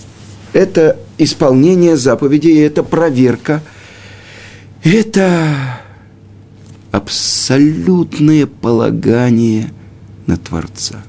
Это 0.53 0.99
исполнение 1.17 1.95
заповедей, 1.97 2.59
это 2.61 2.83
проверка, 2.83 3.61
это 4.83 5.81
абсолютное 6.91 8.47
полагание 8.47 9.71
на 10.27 10.37
Творца. 10.37 11.03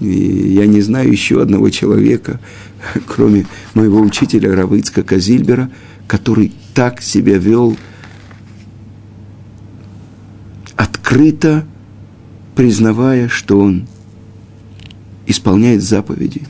И 0.00 0.06
я 0.06 0.66
не 0.66 0.80
знаю 0.80 1.10
еще 1.10 1.42
одного 1.42 1.70
человека, 1.70 2.40
кроме 3.06 3.46
моего 3.74 4.00
учителя 4.00 4.54
Равыцка 4.54 5.02
Казильбера, 5.02 5.70
который 6.06 6.52
так 6.74 7.02
себя 7.02 7.38
вел 7.38 7.76
открыто, 10.76 11.66
признавая, 12.58 13.28
что 13.28 13.60
он 13.60 13.86
исполняет 15.28 15.80
заповеди. 15.80 16.42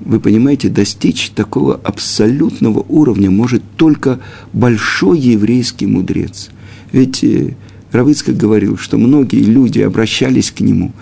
Вы 0.00 0.20
понимаете, 0.20 0.68
достичь 0.68 1.30
такого 1.30 1.76
абсолютного 1.76 2.84
уровня 2.90 3.30
может 3.30 3.62
только 3.78 4.20
большой 4.52 5.18
еврейский 5.18 5.86
мудрец. 5.86 6.50
Ведь 6.92 7.24
э, 7.24 7.56
Равыцкак 7.90 8.36
говорил, 8.36 8.76
что 8.76 8.98
многие 8.98 9.44
люди 9.44 9.80
обращались 9.80 10.50
к 10.50 10.60
нему, 10.60 10.92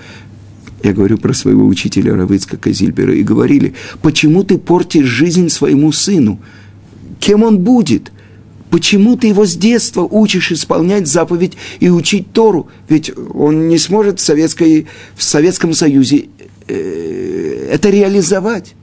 Я 0.84 0.92
говорю 0.92 1.18
про 1.18 1.34
своего 1.34 1.66
учителя 1.66 2.14
Равыцка 2.14 2.58
Зильбера. 2.70 3.12
И 3.12 3.24
говорили, 3.24 3.74
почему 4.02 4.44
ты 4.44 4.56
портишь 4.56 5.06
жизнь 5.06 5.48
своему 5.48 5.90
сыну? 5.90 6.38
Кем 7.18 7.42
он 7.42 7.58
будет? 7.58 8.12
Почему 8.70 9.16
ты 9.16 9.28
его 9.28 9.46
с 9.46 9.56
детства 9.56 10.02
учишь 10.02 10.52
исполнять 10.52 11.06
заповедь 11.06 11.56
и 11.80 11.88
учить 11.88 12.32
Тору? 12.32 12.68
Ведь 12.88 13.10
он 13.32 13.68
не 13.68 13.78
сможет 13.78 14.20
в, 14.20 14.22
Советской, 14.22 14.86
в 15.16 15.22
Советском 15.22 15.72
Союзе 15.72 16.28
э, 16.66 17.68
это 17.72 17.88
реализовать. 17.90 18.74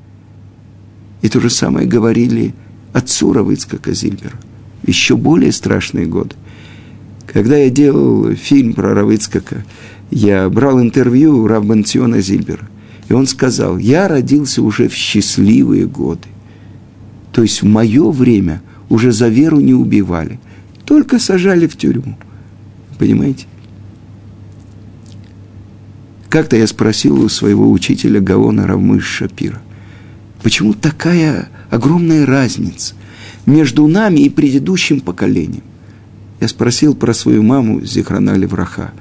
И 1.22 1.30
то 1.30 1.40
же 1.40 1.50
самое 1.50 1.88
говорили 1.88 2.54
отцу 2.94 3.34
Равыцка 3.34 3.78
Зильбера. 3.94 4.40
Еще 4.86 5.16
более 5.16 5.52
страшные 5.52 6.06
годы. 6.06 6.36
Когда 7.28 7.58
я 7.58 7.70
делал 7.70 8.34
фильм 8.36 8.74
про 8.74 8.94
Равыцкака, 8.94 9.66
я 10.10 10.50
брал 10.50 10.80
интервью 10.80 11.40
у 11.40 11.48
Равбанциона 11.48 12.22
Зильбера. 12.22 12.70
И 13.10 13.14
он 13.14 13.28
сказал, 13.28 13.78
я 13.78 14.08
родился 14.08 14.62
уже 14.62 14.88
в 14.88 14.94
счастливые 14.94 15.86
годы. 15.86 16.28
То 17.34 17.42
есть 17.42 17.62
в 17.62 17.66
мое 17.66 18.10
время 18.10 18.62
уже 18.90 19.12
за 19.12 19.28
веру 19.28 19.60
не 19.60 19.74
убивали, 19.74 20.40
только 20.86 21.20
сажали 21.20 21.68
в 21.68 21.78
тюрьму. 21.78 22.18
Понимаете? 23.00 23.46
Как-то 26.30 26.58
я 26.58 26.68
спросил 26.68 27.22
у 27.22 27.30
своего 27.30 27.72
учителя 27.72 28.20
Гаона 28.20 28.68
Равмыш 28.68 29.06
Шапира, 29.06 29.62
почему 30.44 30.74
такая 30.74 31.50
огромная 31.70 32.26
разница 32.26 32.96
между 33.46 33.88
нами 33.88 34.20
и 34.20 34.30
предыдущим 34.30 35.00
поколением? 35.00 35.64
Я 36.42 36.48
спросил 36.50 36.94
про 36.94 37.14
свою 37.14 37.42
маму 37.44 37.82
Зихрана 37.82 38.36
Левраха. 38.36 38.92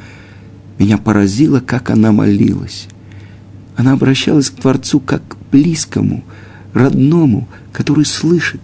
Меня 0.79 0.99
поразило, 0.99 1.61
как 1.61 1.91
она 1.91 2.13
молилась. 2.13 2.87
Она 3.77 3.93
обращалась 3.93 4.51
к 4.51 4.61
Творцу 4.61 5.01
как 5.01 5.27
к 5.27 5.37
близкому, 5.51 6.25
родному, 6.73 7.49
который 7.73 8.05
слышит. 8.05 8.61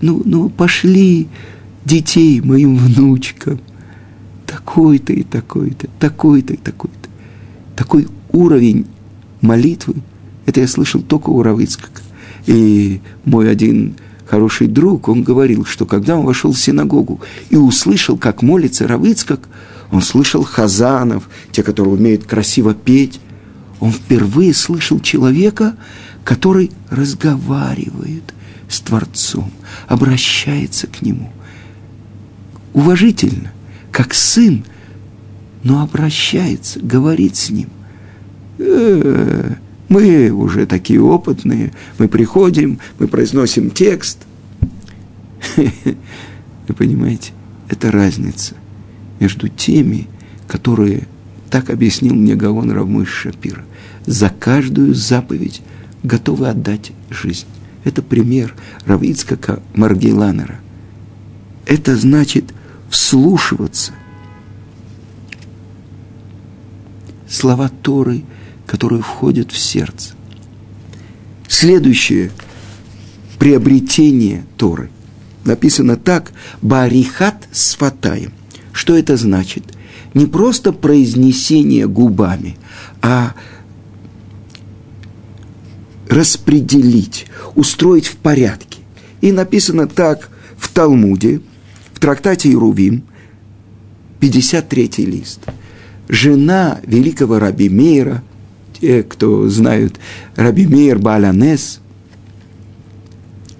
Ну, 0.00 0.22
ну, 0.24 0.48
пошли 0.48 1.28
детей 1.84 2.40
моим 2.40 2.76
внучкам. 2.76 3.60
Такой-то 4.46 5.12
и 5.12 5.22
такой-то, 5.22 5.88
такой-то 5.98 6.54
и 6.54 6.56
такой-то. 6.56 7.08
Такой 7.76 8.08
уровень 8.32 8.86
молитвы, 9.40 9.94
это 10.46 10.60
я 10.60 10.68
слышал 10.68 11.02
только 11.02 11.30
у 11.30 11.42
Равицкака. 11.42 12.02
И 12.46 13.00
мой 13.24 13.50
один 13.50 13.96
хороший 14.26 14.68
друг, 14.68 15.08
он 15.08 15.22
говорил, 15.22 15.64
что 15.64 15.84
когда 15.86 16.16
он 16.16 16.24
вошел 16.24 16.52
в 16.52 16.58
синагогу 16.58 17.20
и 17.50 17.56
услышал, 17.56 18.16
как 18.16 18.42
молится 18.42 18.86
Равыцкак, 18.86 19.48
он 19.90 20.02
слышал 20.02 20.44
хазанов, 20.44 21.28
те, 21.50 21.62
которые 21.62 21.94
умеют 21.94 22.24
красиво 22.24 22.74
петь. 22.74 23.20
Он 23.80 23.92
впервые 23.92 24.54
слышал 24.54 25.00
человека, 25.00 25.76
который 26.24 26.70
разговаривает 26.90 28.34
с 28.68 28.80
Творцом, 28.80 29.50
обращается 29.86 30.86
к 30.86 31.02
Нему. 31.02 31.32
Уважительно, 32.74 33.52
как 33.90 34.14
сын, 34.14 34.64
но 35.62 35.82
обращается, 35.82 36.80
говорит 36.80 37.36
с 37.36 37.50
Ним. 37.50 37.70
Э-э-э 38.58 39.56
мы 39.88 40.30
уже 40.30 40.66
такие 40.66 41.00
опытные, 41.00 41.72
мы 41.98 42.08
приходим, 42.08 42.78
мы 42.98 43.08
произносим 43.08 43.70
текст. 43.70 44.18
Вы 45.56 46.74
понимаете, 46.74 47.32
это 47.68 47.90
разница 47.90 48.54
между 49.18 49.48
теми, 49.48 50.06
которые, 50.46 51.08
так 51.50 51.70
объяснил 51.70 52.14
мне 52.14 52.34
Гаон 52.34 52.70
Равмыш 52.70 53.08
Шапира, 53.08 53.64
за 54.04 54.28
каждую 54.28 54.94
заповедь 54.94 55.62
готовы 56.02 56.48
отдать 56.48 56.92
жизнь. 57.08 57.46
Это 57.84 58.02
пример 58.02 58.54
Равицкака 58.86 59.62
Маргеланера. 59.74 60.60
Это 61.66 61.96
значит 61.96 62.52
вслушиваться. 62.90 63.92
Слова 67.28 67.68
Торы– 67.82 68.24
которые 68.68 69.02
входят 69.02 69.50
в 69.50 69.58
сердце. 69.58 70.10
Следующее 71.48 72.30
приобретение 73.38 74.44
Торы. 74.56 74.90
Написано 75.44 75.96
так, 75.96 76.32
«Барихат 76.60 77.48
сфатаем». 77.50 78.32
Что 78.72 78.96
это 78.96 79.16
значит? 79.16 79.64
Не 80.12 80.26
просто 80.26 80.72
произнесение 80.72 81.88
губами, 81.88 82.58
а 83.00 83.34
распределить, 86.08 87.26
устроить 87.54 88.06
в 88.06 88.16
порядке. 88.16 88.80
И 89.20 89.32
написано 89.32 89.86
так 89.86 90.30
в 90.56 90.72
Талмуде, 90.72 91.40
в 91.92 92.00
трактате 92.00 92.52
Ирувим, 92.52 93.02
53 94.20 94.90
лист. 95.06 95.40
Жена 96.08 96.80
великого 96.84 97.38
раби 97.38 97.68
Мейра, 97.68 98.22
те, 98.80 99.02
кто 99.02 99.48
знают 99.48 99.98
Раби 100.36 100.66
Мейер 100.66 100.98
Баланес, 100.98 101.80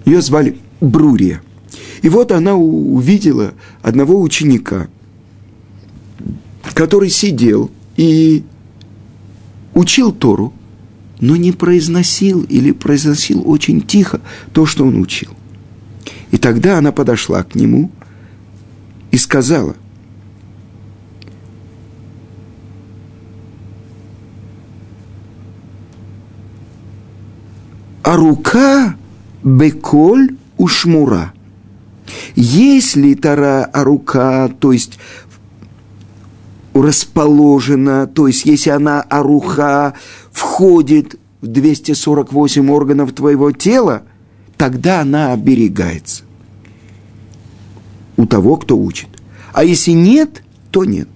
ее 0.05 0.21
звали 0.21 0.57
Брурия. 0.81 1.41
И 2.01 2.09
вот 2.09 2.31
она 2.31 2.55
увидела 2.55 3.53
одного 3.81 4.19
ученика, 4.21 4.87
который 6.73 7.09
сидел 7.09 7.69
и 7.97 8.43
учил 9.73 10.11
Тору, 10.11 10.53
но 11.19 11.35
не 11.35 11.51
произносил 11.51 12.43
или 12.43 12.71
произносил 12.71 13.43
очень 13.49 13.81
тихо 13.81 14.21
то, 14.53 14.65
что 14.65 14.85
он 14.85 14.99
учил. 14.99 15.31
И 16.31 16.37
тогда 16.37 16.77
она 16.77 16.91
подошла 16.91 17.43
к 17.43 17.55
нему 17.55 17.91
и 19.11 19.17
сказала– 19.17 19.75
а 28.09 28.15
рука 28.15 28.95
беколь 29.43 30.35
ушмура. 30.57 31.31
Если 32.35 33.13
тара 33.13 33.65
а 33.65 33.83
рука, 33.83 34.47
то 34.47 34.71
есть 34.71 34.97
расположена, 36.73 38.07
то 38.07 38.27
есть 38.27 38.45
если 38.45 38.69
она 38.69 39.01
аруха 39.01 39.93
входит 40.31 41.19
в 41.41 41.47
248 41.47 42.69
органов 42.69 43.13
твоего 43.13 43.51
тела, 43.51 44.03
тогда 44.57 45.01
она 45.01 45.33
оберегается 45.33 46.23
у 48.17 48.25
того, 48.25 48.57
кто 48.57 48.77
учит. 48.77 49.07
А 49.53 49.63
если 49.63 49.91
нет, 49.91 50.43
то 50.71 50.83
нет. 50.83 51.07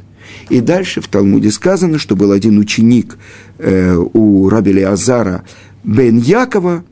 И 0.49 0.61
дальше 0.61 1.01
в 1.01 1.07
Талмуде 1.07 1.51
сказано, 1.51 1.99
что 1.99 2.15
был 2.15 2.31
один 2.31 2.57
ученик 2.57 3.17
э, 3.57 3.95
у 3.95 4.49
Рабили 4.49 4.81
Азара 4.81 5.43
бен 5.83 6.17
Якова, 6.17 6.83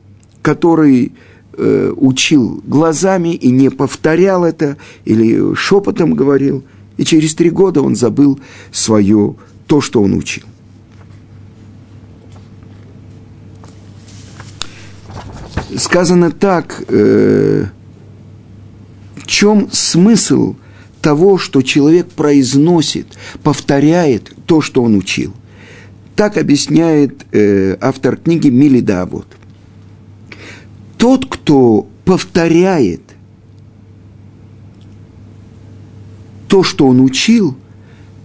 который 0.42 1.12
э, 1.56 1.92
учил 1.96 2.62
глазами 2.66 3.34
и 3.34 3.50
не 3.50 3.70
повторял 3.70 4.44
это, 4.44 4.76
или 5.04 5.54
шепотом 5.54 6.14
говорил, 6.14 6.64
и 6.96 7.04
через 7.04 7.34
три 7.34 7.50
года 7.50 7.82
он 7.82 7.96
забыл 7.96 8.40
свое, 8.70 9.36
то, 9.66 9.80
что 9.80 10.02
он 10.02 10.14
учил. 10.14 10.44
Сказано 15.76 16.30
так, 16.30 16.84
э, 16.88 17.66
в 19.16 19.26
чем 19.26 19.70
смысл 19.72 20.56
того, 21.00 21.38
что 21.38 21.62
человек 21.62 22.08
произносит, 22.10 23.06
повторяет 23.42 24.32
то, 24.46 24.60
что 24.60 24.82
он 24.82 24.94
учил. 24.96 25.32
Так 26.14 26.36
объясняет 26.36 27.26
э, 27.32 27.76
автор 27.80 28.16
книги 28.16 28.48
Мили 28.48 28.80
Давод. 28.80 29.26
Тот, 30.98 31.26
кто 31.26 31.88
повторяет 32.04 33.00
то, 36.52 36.62
что 36.62 36.86
он 36.86 37.00
учил, 37.00 37.56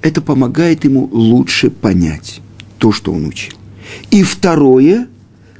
это 0.02 0.20
помогает 0.20 0.84
ему 0.84 1.08
лучше 1.14 1.70
понять 1.70 2.42
то, 2.78 2.92
что 2.92 3.14
он 3.14 3.26
учил. 3.26 3.54
И 4.12 4.22
второе, 4.22 5.08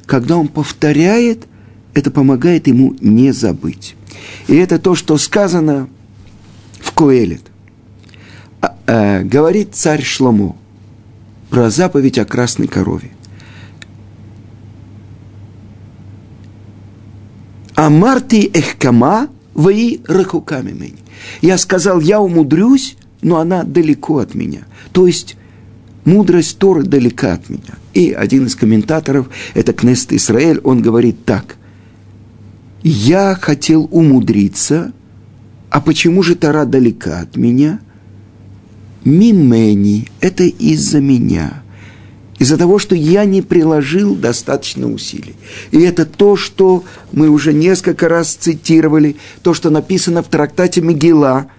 когда 0.04 0.36
он 0.36 0.48
повторяет, 0.48 1.46
это 1.94 2.10
помогает 2.10 2.66
ему 2.66 2.94
не 3.00 3.32
забыть. 3.32 3.96
И 4.48 4.54
это 4.54 4.78
то, 4.78 4.94
что 4.94 5.16
сказано 5.16 5.88
в 6.78 6.92
Коэлет. 6.92 7.40
А, 8.60 8.76
а, 8.86 9.22
говорит 9.22 9.74
царь 9.74 10.02
Шломо– 10.02 10.54
про 11.48 11.70
заповедь 11.70 12.18
о 12.18 12.26
красной 12.26 12.66
корове. 12.66 13.12
Амарти 17.74 18.50
эхкама 18.52 19.28
вои 19.58 20.00
рахуками 20.06 20.94
Я 21.42 21.58
сказал, 21.58 22.00
я 22.00 22.20
умудрюсь, 22.20 22.96
но 23.22 23.38
она 23.38 23.64
далеко 23.64 24.18
от 24.18 24.34
меня. 24.34 24.60
То 24.92 25.06
есть 25.08 25.36
мудрость 26.04 26.58
Торы 26.58 26.84
далека 26.84 27.34
от 27.34 27.50
меня. 27.50 27.74
И 27.92 28.12
один 28.12 28.46
из 28.46 28.54
комментаторов, 28.54 29.28
это 29.54 29.72
Кнест 29.72 30.12
Исраэль, 30.12 30.60
он 30.62 30.80
говорит 30.80 31.24
так. 31.24 31.56
«Я 32.84 33.34
хотел 33.34 33.88
умудриться, 33.90 34.92
а 35.70 35.80
почему 35.80 36.22
же 36.22 36.36
Тара 36.36 36.64
далека 36.64 37.18
от 37.20 37.36
меня?» 37.36 37.80
«Мимени»– 39.04 40.06
это 40.20 40.44
из-за 40.44 41.00
меня– 41.00 41.62
из-за 42.38 42.56
того, 42.56 42.78
что 42.78 42.94
я 42.94 43.24
не 43.24 43.42
приложил 43.42 44.14
достаточно 44.14 44.90
усилий. 44.90 45.34
И 45.70 45.80
это 45.80 46.06
то, 46.06 46.36
что 46.36 46.84
мы 47.12 47.28
уже 47.28 47.52
несколько 47.52 48.08
раз 48.08 48.34
цитировали, 48.34 49.16
то, 49.42 49.54
что 49.54 49.70
написано 49.70 50.22
в 50.22 50.28
трактате 50.28 50.80
Мегила. 50.80 51.50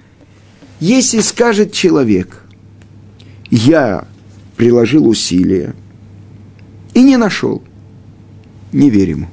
Если 0.79 1.19
скажет 1.19 1.73
человек, 1.73 2.43
я 3.51 4.05
приложил 4.55 5.07
усилия 5.07 5.75
и 6.93 7.03
не 7.03 7.17
нашел, 7.17 7.61
не 8.71 8.89
верим. 8.89 9.27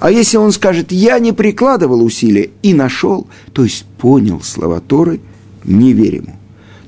А 0.00 0.10
если 0.10 0.38
он 0.38 0.50
скажет, 0.50 0.90
я 0.90 1.18
не 1.18 1.32
прикладывал 1.32 2.02
усилия 2.02 2.50
и 2.62 2.74
нашел, 2.74 3.28
то 3.52 3.64
есть 3.64 3.84
понял 3.98 4.40
слова 4.40 4.80
Торы, 4.80 5.20
не 5.62 5.90
ему. 5.90 6.34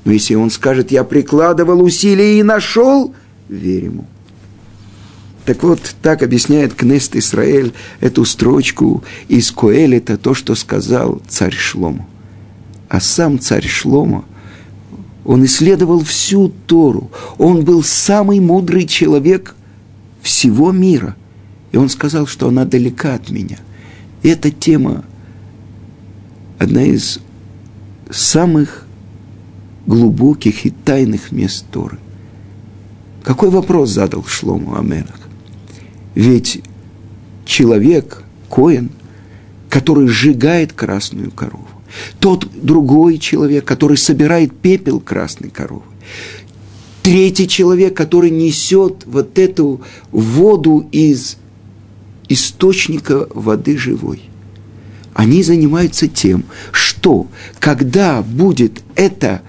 Но 0.03 0.11
если 0.11 0.35
он 0.35 0.49
скажет, 0.51 0.91
я 0.91 1.03
прикладывал 1.03 1.81
усилия 1.81 2.39
и 2.39 2.43
нашел– 2.43 3.13
ему. 3.49 4.05
Так 5.45 5.63
вот, 5.63 5.79
так 6.01 6.23
объясняет 6.23 6.73
Кнест 6.73 7.15
Исраэль 7.15 7.73
эту 8.01 8.25
строчку 8.25 9.03
из 9.29 9.49
Коэлита, 9.51 10.17
то, 10.17 10.33
что 10.33 10.55
сказал 10.55 11.21
царь 11.27 11.55
Шломо. 11.55 12.05
А 12.89 12.99
сам 12.99 13.39
царь 13.39 13.65
Шломо, 13.65 14.25
он 15.23 15.45
исследовал 15.45 16.03
всю 16.03 16.49
Тору. 16.67 17.11
Он 17.37 17.63
был 17.63 17.81
самый 17.83 18.39
мудрый 18.39 18.85
человек 18.85 19.55
всего 20.21 20.71
мира. 20.71 21.15
И 21.71 21.77
он 21.77 21.89
сказал, 21.89 22.27
что 22.27 22.49
она 22.49 22.65
далека 22.65 23.13
от 23.13 23.29
меня. 23.29 23.57
Эта 24.23 24.51
тема 24.51 25.05
одна 26.59 26.83
из 26.83 27.19
самых 28.09 28.85
глубоких 29.85 30.65
и 30.65 30.71
тайных 30.71 31.31
мест 31.31 31.65
Торы. 31.71 31.99
Какой 33.27 33.49
вопрос 33.49 33.89
задал 33.89 34.23
Шлому 34.23 34.77
Амелах? 34.77 35.19
Ведь 36.15 36.61
человек, 37.43 38.23
Коин, 38.49 38.89
который 39.69 40.07
сжигает 40.07 40.71
красную 40.71 41.31
корову, 41.31 41.67
тот 42.21 42.47
другой 42.55 43.17
человек, 43.17 43.65
который 43.65 43.97
собирает 43.97 44.55
пепел 44.57 45.01
красной 45.01 45.49
коровы, 45.49 45.83
третий 47.03 47.49
человек, 47.49 47.97
который 47.97 48.29
несет 48.29 49.03
вот 49.05 49.37
эту 49.37 49.81
воду 50.11 50.87
из 50.93 51.35
источника 52.29 53.27
воды 53.33 53.77
живой. 53.77 54.21
Они 55.13 55.43
занимаются 55.43 56.07
тем, 56.07 56.45
что 56.71 57.27
когда 57.59 58.21
будет 58.21 58.83
это 58.95 59.41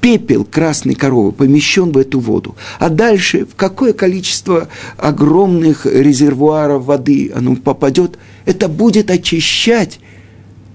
пепел 0.00 0.44
красной 0.44 0.94
коровы 0.94 1.32
помещен 1.32 1.92
в 1.92 1.98
эту 1.98 2.20
воду. 2.20 2.56
А 2.78 2.88
дальше 2.88 3.46
в 3.46 3.54
какое 3.54 3.92
количество 3.92 4.68
огромных 4.96 5.86
резервуаров 5.86 6.84
воды 6.84 7.30
оно 7.34 7.56
попадет, 7.56 8.18
это 8.46 8.68
будет 8.68 9.10
очищать 9.10 10.00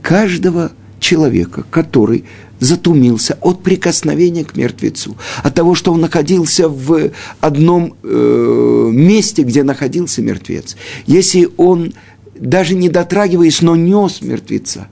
каждого 0.01 0.71
человека, 0.99 1.65
который 1.69 2.25
затумился 2.59 3.38
от 3.41 3.63
прикосновения 3.63 4.45
к 4.45 4.55
мертвецу, 4.55 5.17
от 5.43 5.53
того, 5.53 5.75
что 5.75 5.91
он 5.91 6.01
находился 6.01 6.69
в 6.69 7.11
одном 7.41 7.95
э, 8.01 8.89
месте, 8.91 9.43
где 9.43 9.63
находился 9.63 10.21
мертвец. 10.21 10.77
Если 11.05 11.49
он, 11.57 11.93
даже 12.39 12.75
не 12.75 12.89
дотрагиваясь, 12.89 13.61
но 13.61 13.75
нес 13.75 14.21
мертвеца, 14.21 14.88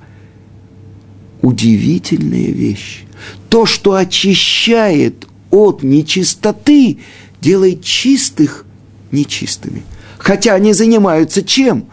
удивительная 1.43 2.51
вещь 2.51 3.03
то, 3.49 3.67
что 3.67 3.93
очищает 3.93 5.27
от 5.51 5.84
нечистоты, 5.84 6.97
делает 7.39 7.84
чистых 7.84 8.65
нечистыми. 9.12 9.84
Хотя 10.17 10.56
они 10.56 10.73
занимаются 10.73 11.43
чем? 11.43 11.86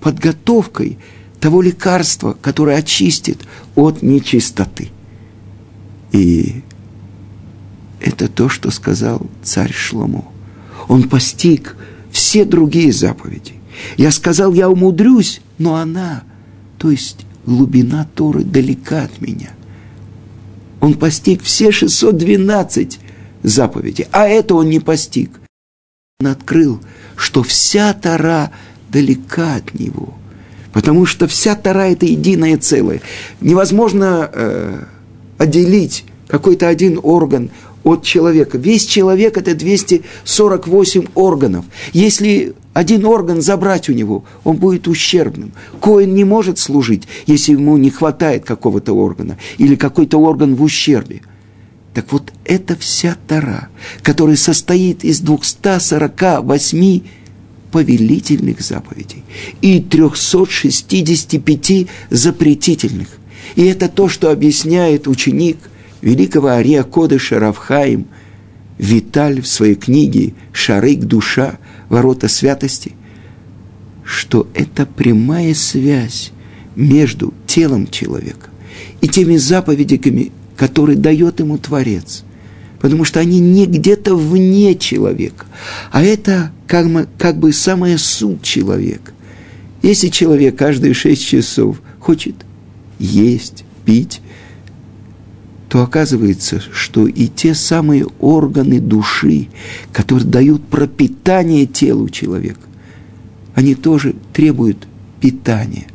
Подготовкой 0.00 0.98
того 1.38 1.62
лекарства, 1.62 2.36
которое 2.40 2.78
очистит 2.78 3.42
от 3.76 4.02
нечистоты. 4.02 4.88
И 6.10 6.62
это 8.00 8.28
то, 8.28 8.48
что 8.48 8.70
сказал 8.70 9.26
царь 9.42 9.72
Шломо. 9.72 10.24
Он 10.88 11.08
постиг 11.08 11.76
все 12.10 12.44
другие 12.44 12.92
заповеди. 12.92 13.54
Я 13.96 14.10
сказал, 14.10 14.52
я 14.52 14.68
умудрюсь, 14.68 15.40
но 15.58 15.76
она, 15.76 16.22
то 16.78 16.90
есть 16.90 17.26
глубина 17.46 18.08
Торы 18.14 18.44
далека 18.44 19.04
от 19.04 19.20
меня– 19.20 19.50
он 20.84 20.92
постиг 20.92 21.42
все 21.42 21.72
612 21.72 23.00
заповедей, 23.42 24.06
а 24.12 24.28
это 24.28 24.54
он 24.54 24.68
не 24.68 24.80
постиг. 24.80 25.30
Он 26.20 26.26
открыл, 26.26 26.78
что 27.16 27.42
вся 27.42 27.94
Тара 27.94 28.50
далека 28.90 29.54
от 29.54 29.72
него, 29.72 30.12
потому 30.74 31.06
что 31.06 31.26
вся 31.26 31.54
Тара– 31.54 31.86
это 31.90 32.04
единое 32.04 32.58
целое. 32.58 33.00
Невозможно 33.40 34.28
э, 34.30 34.84
отделить 35.38 36.04
какой-то 36.28 36.68
один 36.68 37.00
орган 37.02 37.50
от 37.84 38.02
человека. 38.02 38.58
Весь 38.58 38.86
человек– 38.86 39.36
это 39.38 39.54
248 39.54 41.06
органов. 41.14 41.64
Если 41.92 42.54
один 42.72 43.04
орган 43.04 43.40
забрать 43.40 43.88
у 43.88 43.92
него, 43.92 44.24
он 44.42 44.56
будет 44.56 44.88
ущербным. 44.88 45.52
Коин 45.80 46.12
не 46.14 46.24
может 46.24 46.58
служить, 46.58 47.04
если 47.26 47.52
ему 47.52 47.76
не 47.76 47.90
хватает 47.90 48.44
какого-то 48.44 48.94
органа 48.94 49.38
или 49.58 49.76
какой-то 49.76 50.18
орган 50.18 50.56
в 50.56 50.62
ущербе. 50.62 51.20
Так 51.92 52.10
вот, 52.10 52.32
это 52.44 52.74
вся 52.76 53.16
Тара, 53.28 53.68
которая 54.02 54.36
состоит 54.36 55.04
из 55.04 55.20
248 55.20 57.00
повелительных 57.70 58.60
заповедей 58.60 59.22
и 59.60 59.78
365 59.80 61.86
запретительных. 62.10 63.08
И 63.54 63.64
это 63.64 63.88
то, 63.88 64.08
что 64.08 64.30
объясняет 64.30 65.06
ученик 65.06 65.58
великого 66.04 66.48
Ария 66.48 66.82
Кодыша 66.82 67.40
Равхаим 67.40 68.06
Виталь 68.78 69.40
в 69.40 69.46
своей 69.46 69.74
книге 69.74 70.34
«Шарык 70.52 71.00
душа», 71.00 71.58
ворота 71.88 72.28
святости, 72.28 72.92
что 74.04 74.48
это 74.54 74.84
прямая 74.84 75.54
связь 75.54 76.32
между 76.76 77.32
телом 77.46 77.86
человека 77.86 78.50
и 79.00 79.08
теми 79.08 79.36
заповедями, 79.36 80.32
которые 80.56 80.98
дает 80.98 81.40
ему 81.40 81.56
Творец. 81.56 82.24
Потому 82.80 83.04
что 83.04 83.20
они 83.20 83.38
не 83.38 83.64
где-то 83.66 84.14
вне 84.14 84.74
человека, 84.74 85.46
а 85.90 86.02
это 86.02 86.52
как 86.66 86.92
бы, 86.92 87.08
как 87.16 87.38
бы 87.38 87.52
самая 87.52 87.96
суть 87.96 88.42
человека. 88.42 89.12
Если 89.82 90.08
человек 90.08 90.56
каждые 90.56 90.92
шесть 90.92 91.26
часов 91.26 91.80
хочет 91.98 92.34
есть, 92.98 93.64
пить, 93.86 94.20
то 95.74 95.82
оказывается, 95.82 96.62
что 96.72 97.08
и 97.08 97.26
те 97.26 97.52
самые 97.52 98.06
органы 98.20 98.78
души, 98.78 99.48
которые 99.92 100.24
дают 100.24 100.64
пропитание 100.68 101.66
телу 101.66 102.08
человека, 102.10 102.60
они 103.56 103.74
тоже 103.74 104.14
требуют 104.32 104.86
питания. 105.20 105.88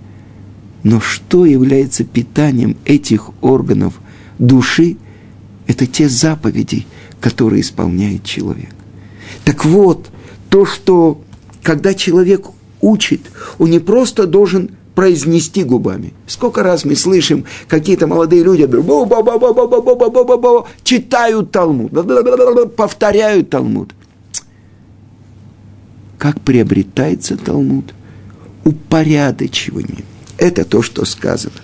Но 0.84 1.00
что 1.00 1.46
является 1.46 2.04
питанием 2.04 2.76
этих 2.84 3.30
органов 3.42 4.02
души? 4.38 4.98
Это 5.65 5.88
те 5.88 6.10
заповеди, 6.10 6.86
которые 7.22 7.62
исполняет 7.62 8.26
человек. 8.26 8.76
Так 9.46 9.63
вот, 9.63 10.10
то, 10.50 10.65
что 10.65 11.22
когда 11.63 11.94
человек 11.94 12.48
учит, 12.82 13.22
он 13.60 13.70
не 13.70 13.80
просто 13.80 14.28
должен 14.28 14.72
произнести 14.99 15.63
губами. 15.63 16.13
Сколько 16.27 16.62
раз 16.62 16.83
мы 16.83 16.93
слышим, 16.93 17.45
какие-то 17.69 18.05
молодые 18.05 18.43
люди 18.43 18.67
читают 20.83 21.51
Талмуд, 21.51 21.93
повторяют 22.75 23.49
Талмуд. 23.49 23.93
Как 26.17 26.41
приобретается 26.41 27.38
Талмуд? 27.38 27.93
Упорядочивание. 28.65 30.03
Это 30.38 30.65
то, 30.65 30.81
что 30.81 31.05
сказано. 31.05 31.62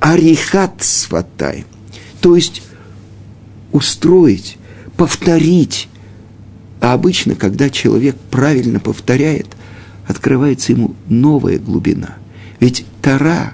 Арихат 0.00 0.82
сватай. 0.82 1.64
То 2.20 2.36
есть 2.36 2.60
устроить, 3.72 4.58
повторить. 4.98 5.88
А 6.82 6.92
обычно, 6.92 7.36
когда 7.36 7.70
человек 7.70 8.16
правильно 8.30 8.80
повторяет, 8.80 9.55
открывается 10.06 10.72
ему 10.72 10.94
новая 11.08 11.58
глубина. 11.58 12.16
Ведь 12.60 12.84
Тара, 13.02 13.52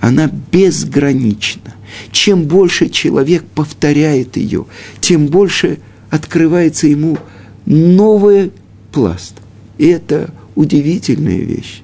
она 0.00 0.30
безгранична. 0.52 1.74
Чем 2.12 2.44
больше 2.44 2.88
человек 2.88 3.44
повторяет 3.54 4.36
ее, 4.36 4.66
тем 5.00 5.26
больше 5.26 5.78
открывается 6.10 6.86
ему 6.86 7.18
новый 7.66 8.52
пласт. 8.92 9.34
И 9.78 9.86
это 9.86 10.30
удивительная 10.54 11.38
вещь. 11.38 11.82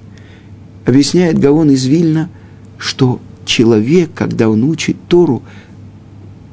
Объясняет 0.85 1.39
Гаон 1.39 1.71
из 1.71 1.85
Вильна, 1.85 2.29
что 2.77 3.19
человек, 3.45 4.11
когда 4.13 4.49
он 4.49 4.63
учит 4.63 4.97
Тору, 5.07 5.43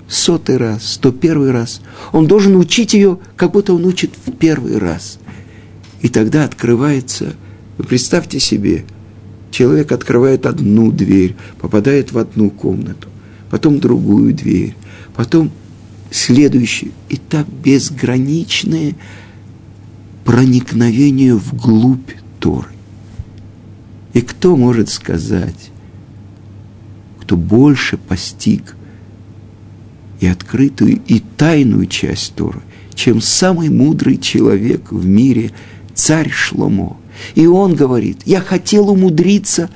сотый 0.09 0.57
раз, 0.57 0.85
сто 0.85 1.11
первый 1.11 1.51
раз, 1.51 1.81
он 2.13 2.27
должен 2.27 2.57
учить 2.57 2.95
ее, 2.95 3.19
как 3.37 3.53
будто 3.53 3.75
он 3.75 3.85
учит 3.85 4.13
в 4.27 4.33
первый 4.33 4.79
раз. 4.79 5.19
И 6.03 6.09
тогда 6.09 6.45
открывается, 6.45 7.35
вы 7.79 7.85
представьте 7.85 8.41
себе, 8.41 8.85
человек 9.53 9.93
открывает 9.93 10.47
одну 10.47 10.91
дверь, 10.91 11.37
попадает 11.61 12.13
в 12.13 12.19
одну 12.19 12.51
комнату, 12.51 13.09
потом 13.51 13.79
другую 13.79 14.35
дверь, 14.35 14.75
потом 15.15 15.53
следующую. 16.11 16.91
И 17.09 17.17
так 17.17 17.47
безграничное 17.49 18.97
проникновение 20.25 21.37
вглубь 21.37 22.11
Торы. 22.41 22.69
И 24.13 24.21
кто 24.21 24.57
может 24.57 24.89
сказать, 24.89 25.71
кто 27.21 27.37
больше 27.37 27.97
постиг 27.97 28.75
и 30.19 30.27
открытую, 30.27 31.01
и 31.07 31.23
тайную 31.37 31.87
часть 31.87 32.35
Торы, 32.35 32.61
чем 32.95 33.21
самый 33.21 33.69
мудрый 33.71 34.19
человек 34.19 34.91
в 34.91 35.07
мире, 35.07 35.53
царь 36.03 36.31
Шломо. 36.31 36.97
И 37.37 37.47
он 37.47 37.77
говорит, 37.77 38.23
я 38.25 38.41
хотел 38.41 38.91
умудриться, 38.91 39.71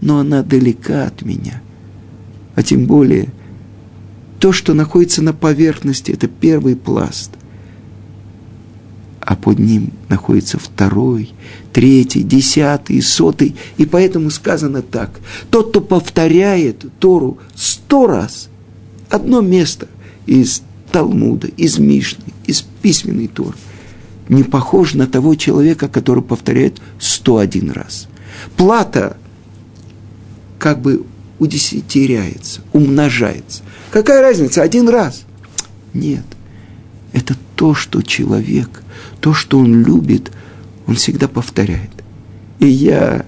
но 0.00 0.20
она 0.20 0.44
далека 0.44 1.06
от 1.06 1.22
меня. 1.22 1.60
А 2.54 2.62
тем 2.62 2.86
более, 2.86 3.30
то, 4.38 4.52
что 4.52 4.74
находится 4.74 5.22
на 5.22 5.32
поверхности, 5.32 6.12
это 6.12 6.28
первый 6.28 6.76
пласт 6.76 7.32
а 9.24 9.36
под 9.36 9.60
ним 9.60 9.92
находится 10.08 10.58
второй, 10.58 11.30
третий, 11.72 12.24
десятый, 12.24 13.00
сотый. 13.00 13.54
И 13.76 13.86
поэтому 13.86 14.30
сказано 14.30 14.82
так. 14.82 15.20
Тот, 15.48 15.70
кто 15.70 15.80
повторяет 15.80 16.84
Тору 16.98 17.38
сто 17.54 18.08
раз, 18.08 18.48
одно 19.08 19.40
место 19.40 19.86
из 20.26 20.62
Талмуда, 20.90 21.46
из 21.46 21.78
Мишны, 21.78 22.24
из 22.46 22.62
письменной 22.82 23.28
Торы, 23.28 23.54
не 24.28 24.42
похож 24.42 24.94
на 24.94 25.06
того 25.06 25.34
человека, 25.34 25.88
который 25.88 26.22
повторяет 26.22 26.80
сто 26.98 27.38
один 27.38 27.70
раз. 27.70 28.08
Плата 28.56 29.16
как 30.58 30.80
бы 30.80 31.04
удесятеряется, 31.38 32.60
умножается. 32.72 33.62
Какая 33.90 34.22
разница? 34.22 34.62
Один 34.62 34.88
раз. 34.88 35.24
Нет. 35.92 36.24
Это 37.12 37.36
то, 37.56 37.74
что 37.74 38.00
человек 38.02 38.82
то, 39.22 39.32
что 39.32 39.58
он 39.58 39.84
любит, 39.84 40.30
он 40.86 40.96
всегда 40.96 41.28
повторяет. 41.28 41.90
И 42.58 42.66
я 42.66 43.24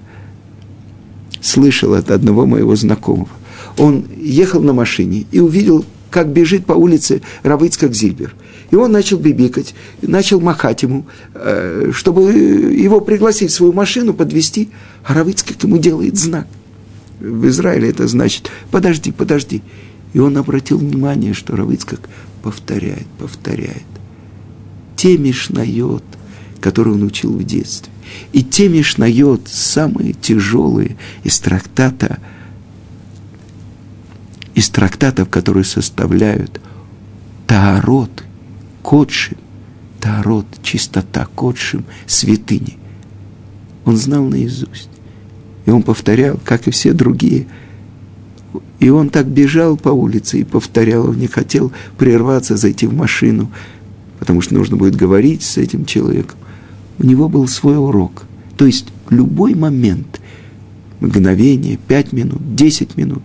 слышал 1.40 1.94
от 1.94 2.10
одного 2.10 2.46
моего 2.46 2.74
знакомого. 2.76 3.28
Он 3.78 4.04
ехал 4.16 4.60
на 4.60 4.72
машине 4.72 5.24
и 5.30 5.40
увидел, 5.40 5.84
как 6.10 6.28
бежит 6.28 6.66
по 6.66 6.72
улице 6.72 7.22
Равыцкак 7.44 7.94
Зильбер. 7.94 8.34
И 8.70 8.76
он 8.76 8.92
начал 8.92 9.18
бибикать, 9.18 9.74
начал 10.02 10.40
махать 10.40 10.82
ему, 10.82 11.06
э, 11.34 11.90
чтобы 11.92 12.32
его 12.32 13.00
пригласить 13.00 13.50
в 13.50 13.54
свою 13.54 13.72
машину, 13.72 14.14
подвести. 14.14 14.70
А 15.04 15.14
ему 15.64 15.78
делает 15.78 16.16
знак. 16.16 16.46
В 17.20 17.46
Израиле 17.48 17.90
это 17.90 18.08
значит 18.08 18.50
«подожди, 18.70 19.12
подожди». 19.12 19.62
И 20.12 20.18
он 20.18 20.36
обратил 20.36 20.78
внимание, 20.78 21.34
что 21.34 21.56
Равыцкак 21.56 22.08
повторяет, 22.42 23.06
повторяет 23.18 23.82
те 25.04 25.18
мишнает, 25.18 26.02
которые 26.62 26.94
он 26.94 27.02
учил 27.02 27.36
в 27.36 27.44
детстве, 27.44 27.92
и 28.32 28.42
те 28.42 28.70
мишнает, 28.70 29.42
самые 29.48 30.14
тяжелые 30.14 30.96
из 31.24 31.38
трактата, 31.40 32.20
из 34.54 34.70
трактатов, 34.70 35.28
которые 35.28 35.64
составляют 35.64 36.58
Таарот, 37.46 38.23
Кодшим, 38.84 39.38
Таарот, 39.98 40.46
чистота, 40.62 41.26
Кодшим, 41.34 41.86
святыни. 42.06 42.76
Он 43.86 43.96
знал 43.96 44.24
наизусть. 44.26 44.90
И 45.64 45.70
он 45.70 45.82
повторял, 45.82 46.38
как 46.44 46.68
и 46.68 46.70
все 46.70 46.92
другие. 46.92 47.46
И 48.80 48.90
он 48.90 49.08
так 49.08 49.26
бежал 49.26 49.78
по 49.78 49.88
улице 49.88 50.40
и 50.40 50.44
повторял, 50.44 51.08
он 51.08 51.18
не 51.18 51.28
хотел 51.28 51.72
прерваться, 51.96 52.58
зайти 52.58 52.86
в 52.86 52.94
машину, 52.94 53.50
потому 54.18 54.42
что 54.42 54.54
нужно 54.54 54.76
будет 54.76 54.96
говорить 54.96 55.42
с 55.42 55.56
этим 55.56 55.86
человеком. 55.86 56.38
У 56.98 57.06
него 57.06 57.30
был 57.30 57.48
свой 57.48 57.78
урок. 57.78 58.24
То 58.58 58.66
есть 58.66 58.88
любой 59.08 59.54
момент, 59.54 60.20
мгновение, 61.00 61.78
пять 61.78 62.12
минут, 62.12 62.54
десять 62.54 62.98
минут, 62.98 63.22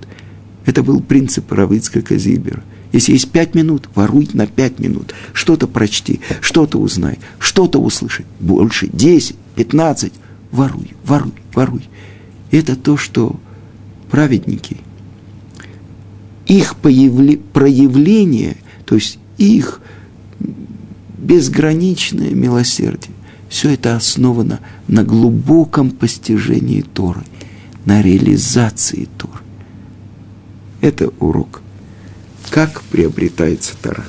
это 0.65 0.83
был 0.83 1.01
принцип 1.01 1.51
Равицка 1.51 2.01
Казибера. 2.01 2.63
Если 2.91 3.13
есть 3.13 3.31
пять 3.31 3.53
минут, 3.55 3.87
воруй 3.93 4.27
на 4.33 4.47
пять 4.47 4.79
минут. 4.79 5.13
Что-то 5.33 5.67
прочти, 5.67 6.21
что-то 6.41 6.79
узнай, 6.79 7.19
что-то 7.37 7.79
услыши. 7.79 8.25
Больше, 8.39 8.87
десять, 8.91 9.35
пятнадцать. 9.55 10.13
Воруй, 10.51 10.93
воруй, 11.03 11.33
воруй. 11.53 11.87
Это 12.49 12.75
то, 12.75 12.97
что 12.97 13.39
праведники, 14.09 14.77
их 16.47 16.75
появле, 16.77 17.37
проявление, 17.37 18.57
то 18.85 18.95
есть 18.95 19.19
их 19.37 19.81
безграничное 21.19 22.31
милосердие. 22.31 23.13
Все 23.49 23.69
это 23.71 23.95
основано 23.95 24.59
на 24.87 25.03
глубоком 25.03 25.91
постижении 25.91 26.81
Торы, 26.81 27.21
на 27.85 28.01
реализации 28.01 29.07
Торы. 29.17 29.43
Это 30.81 31.11
урок. 31.19 31.61
Как 32.49 32.81
приобретается 32.83 33.75
Тора. 33.81 34.03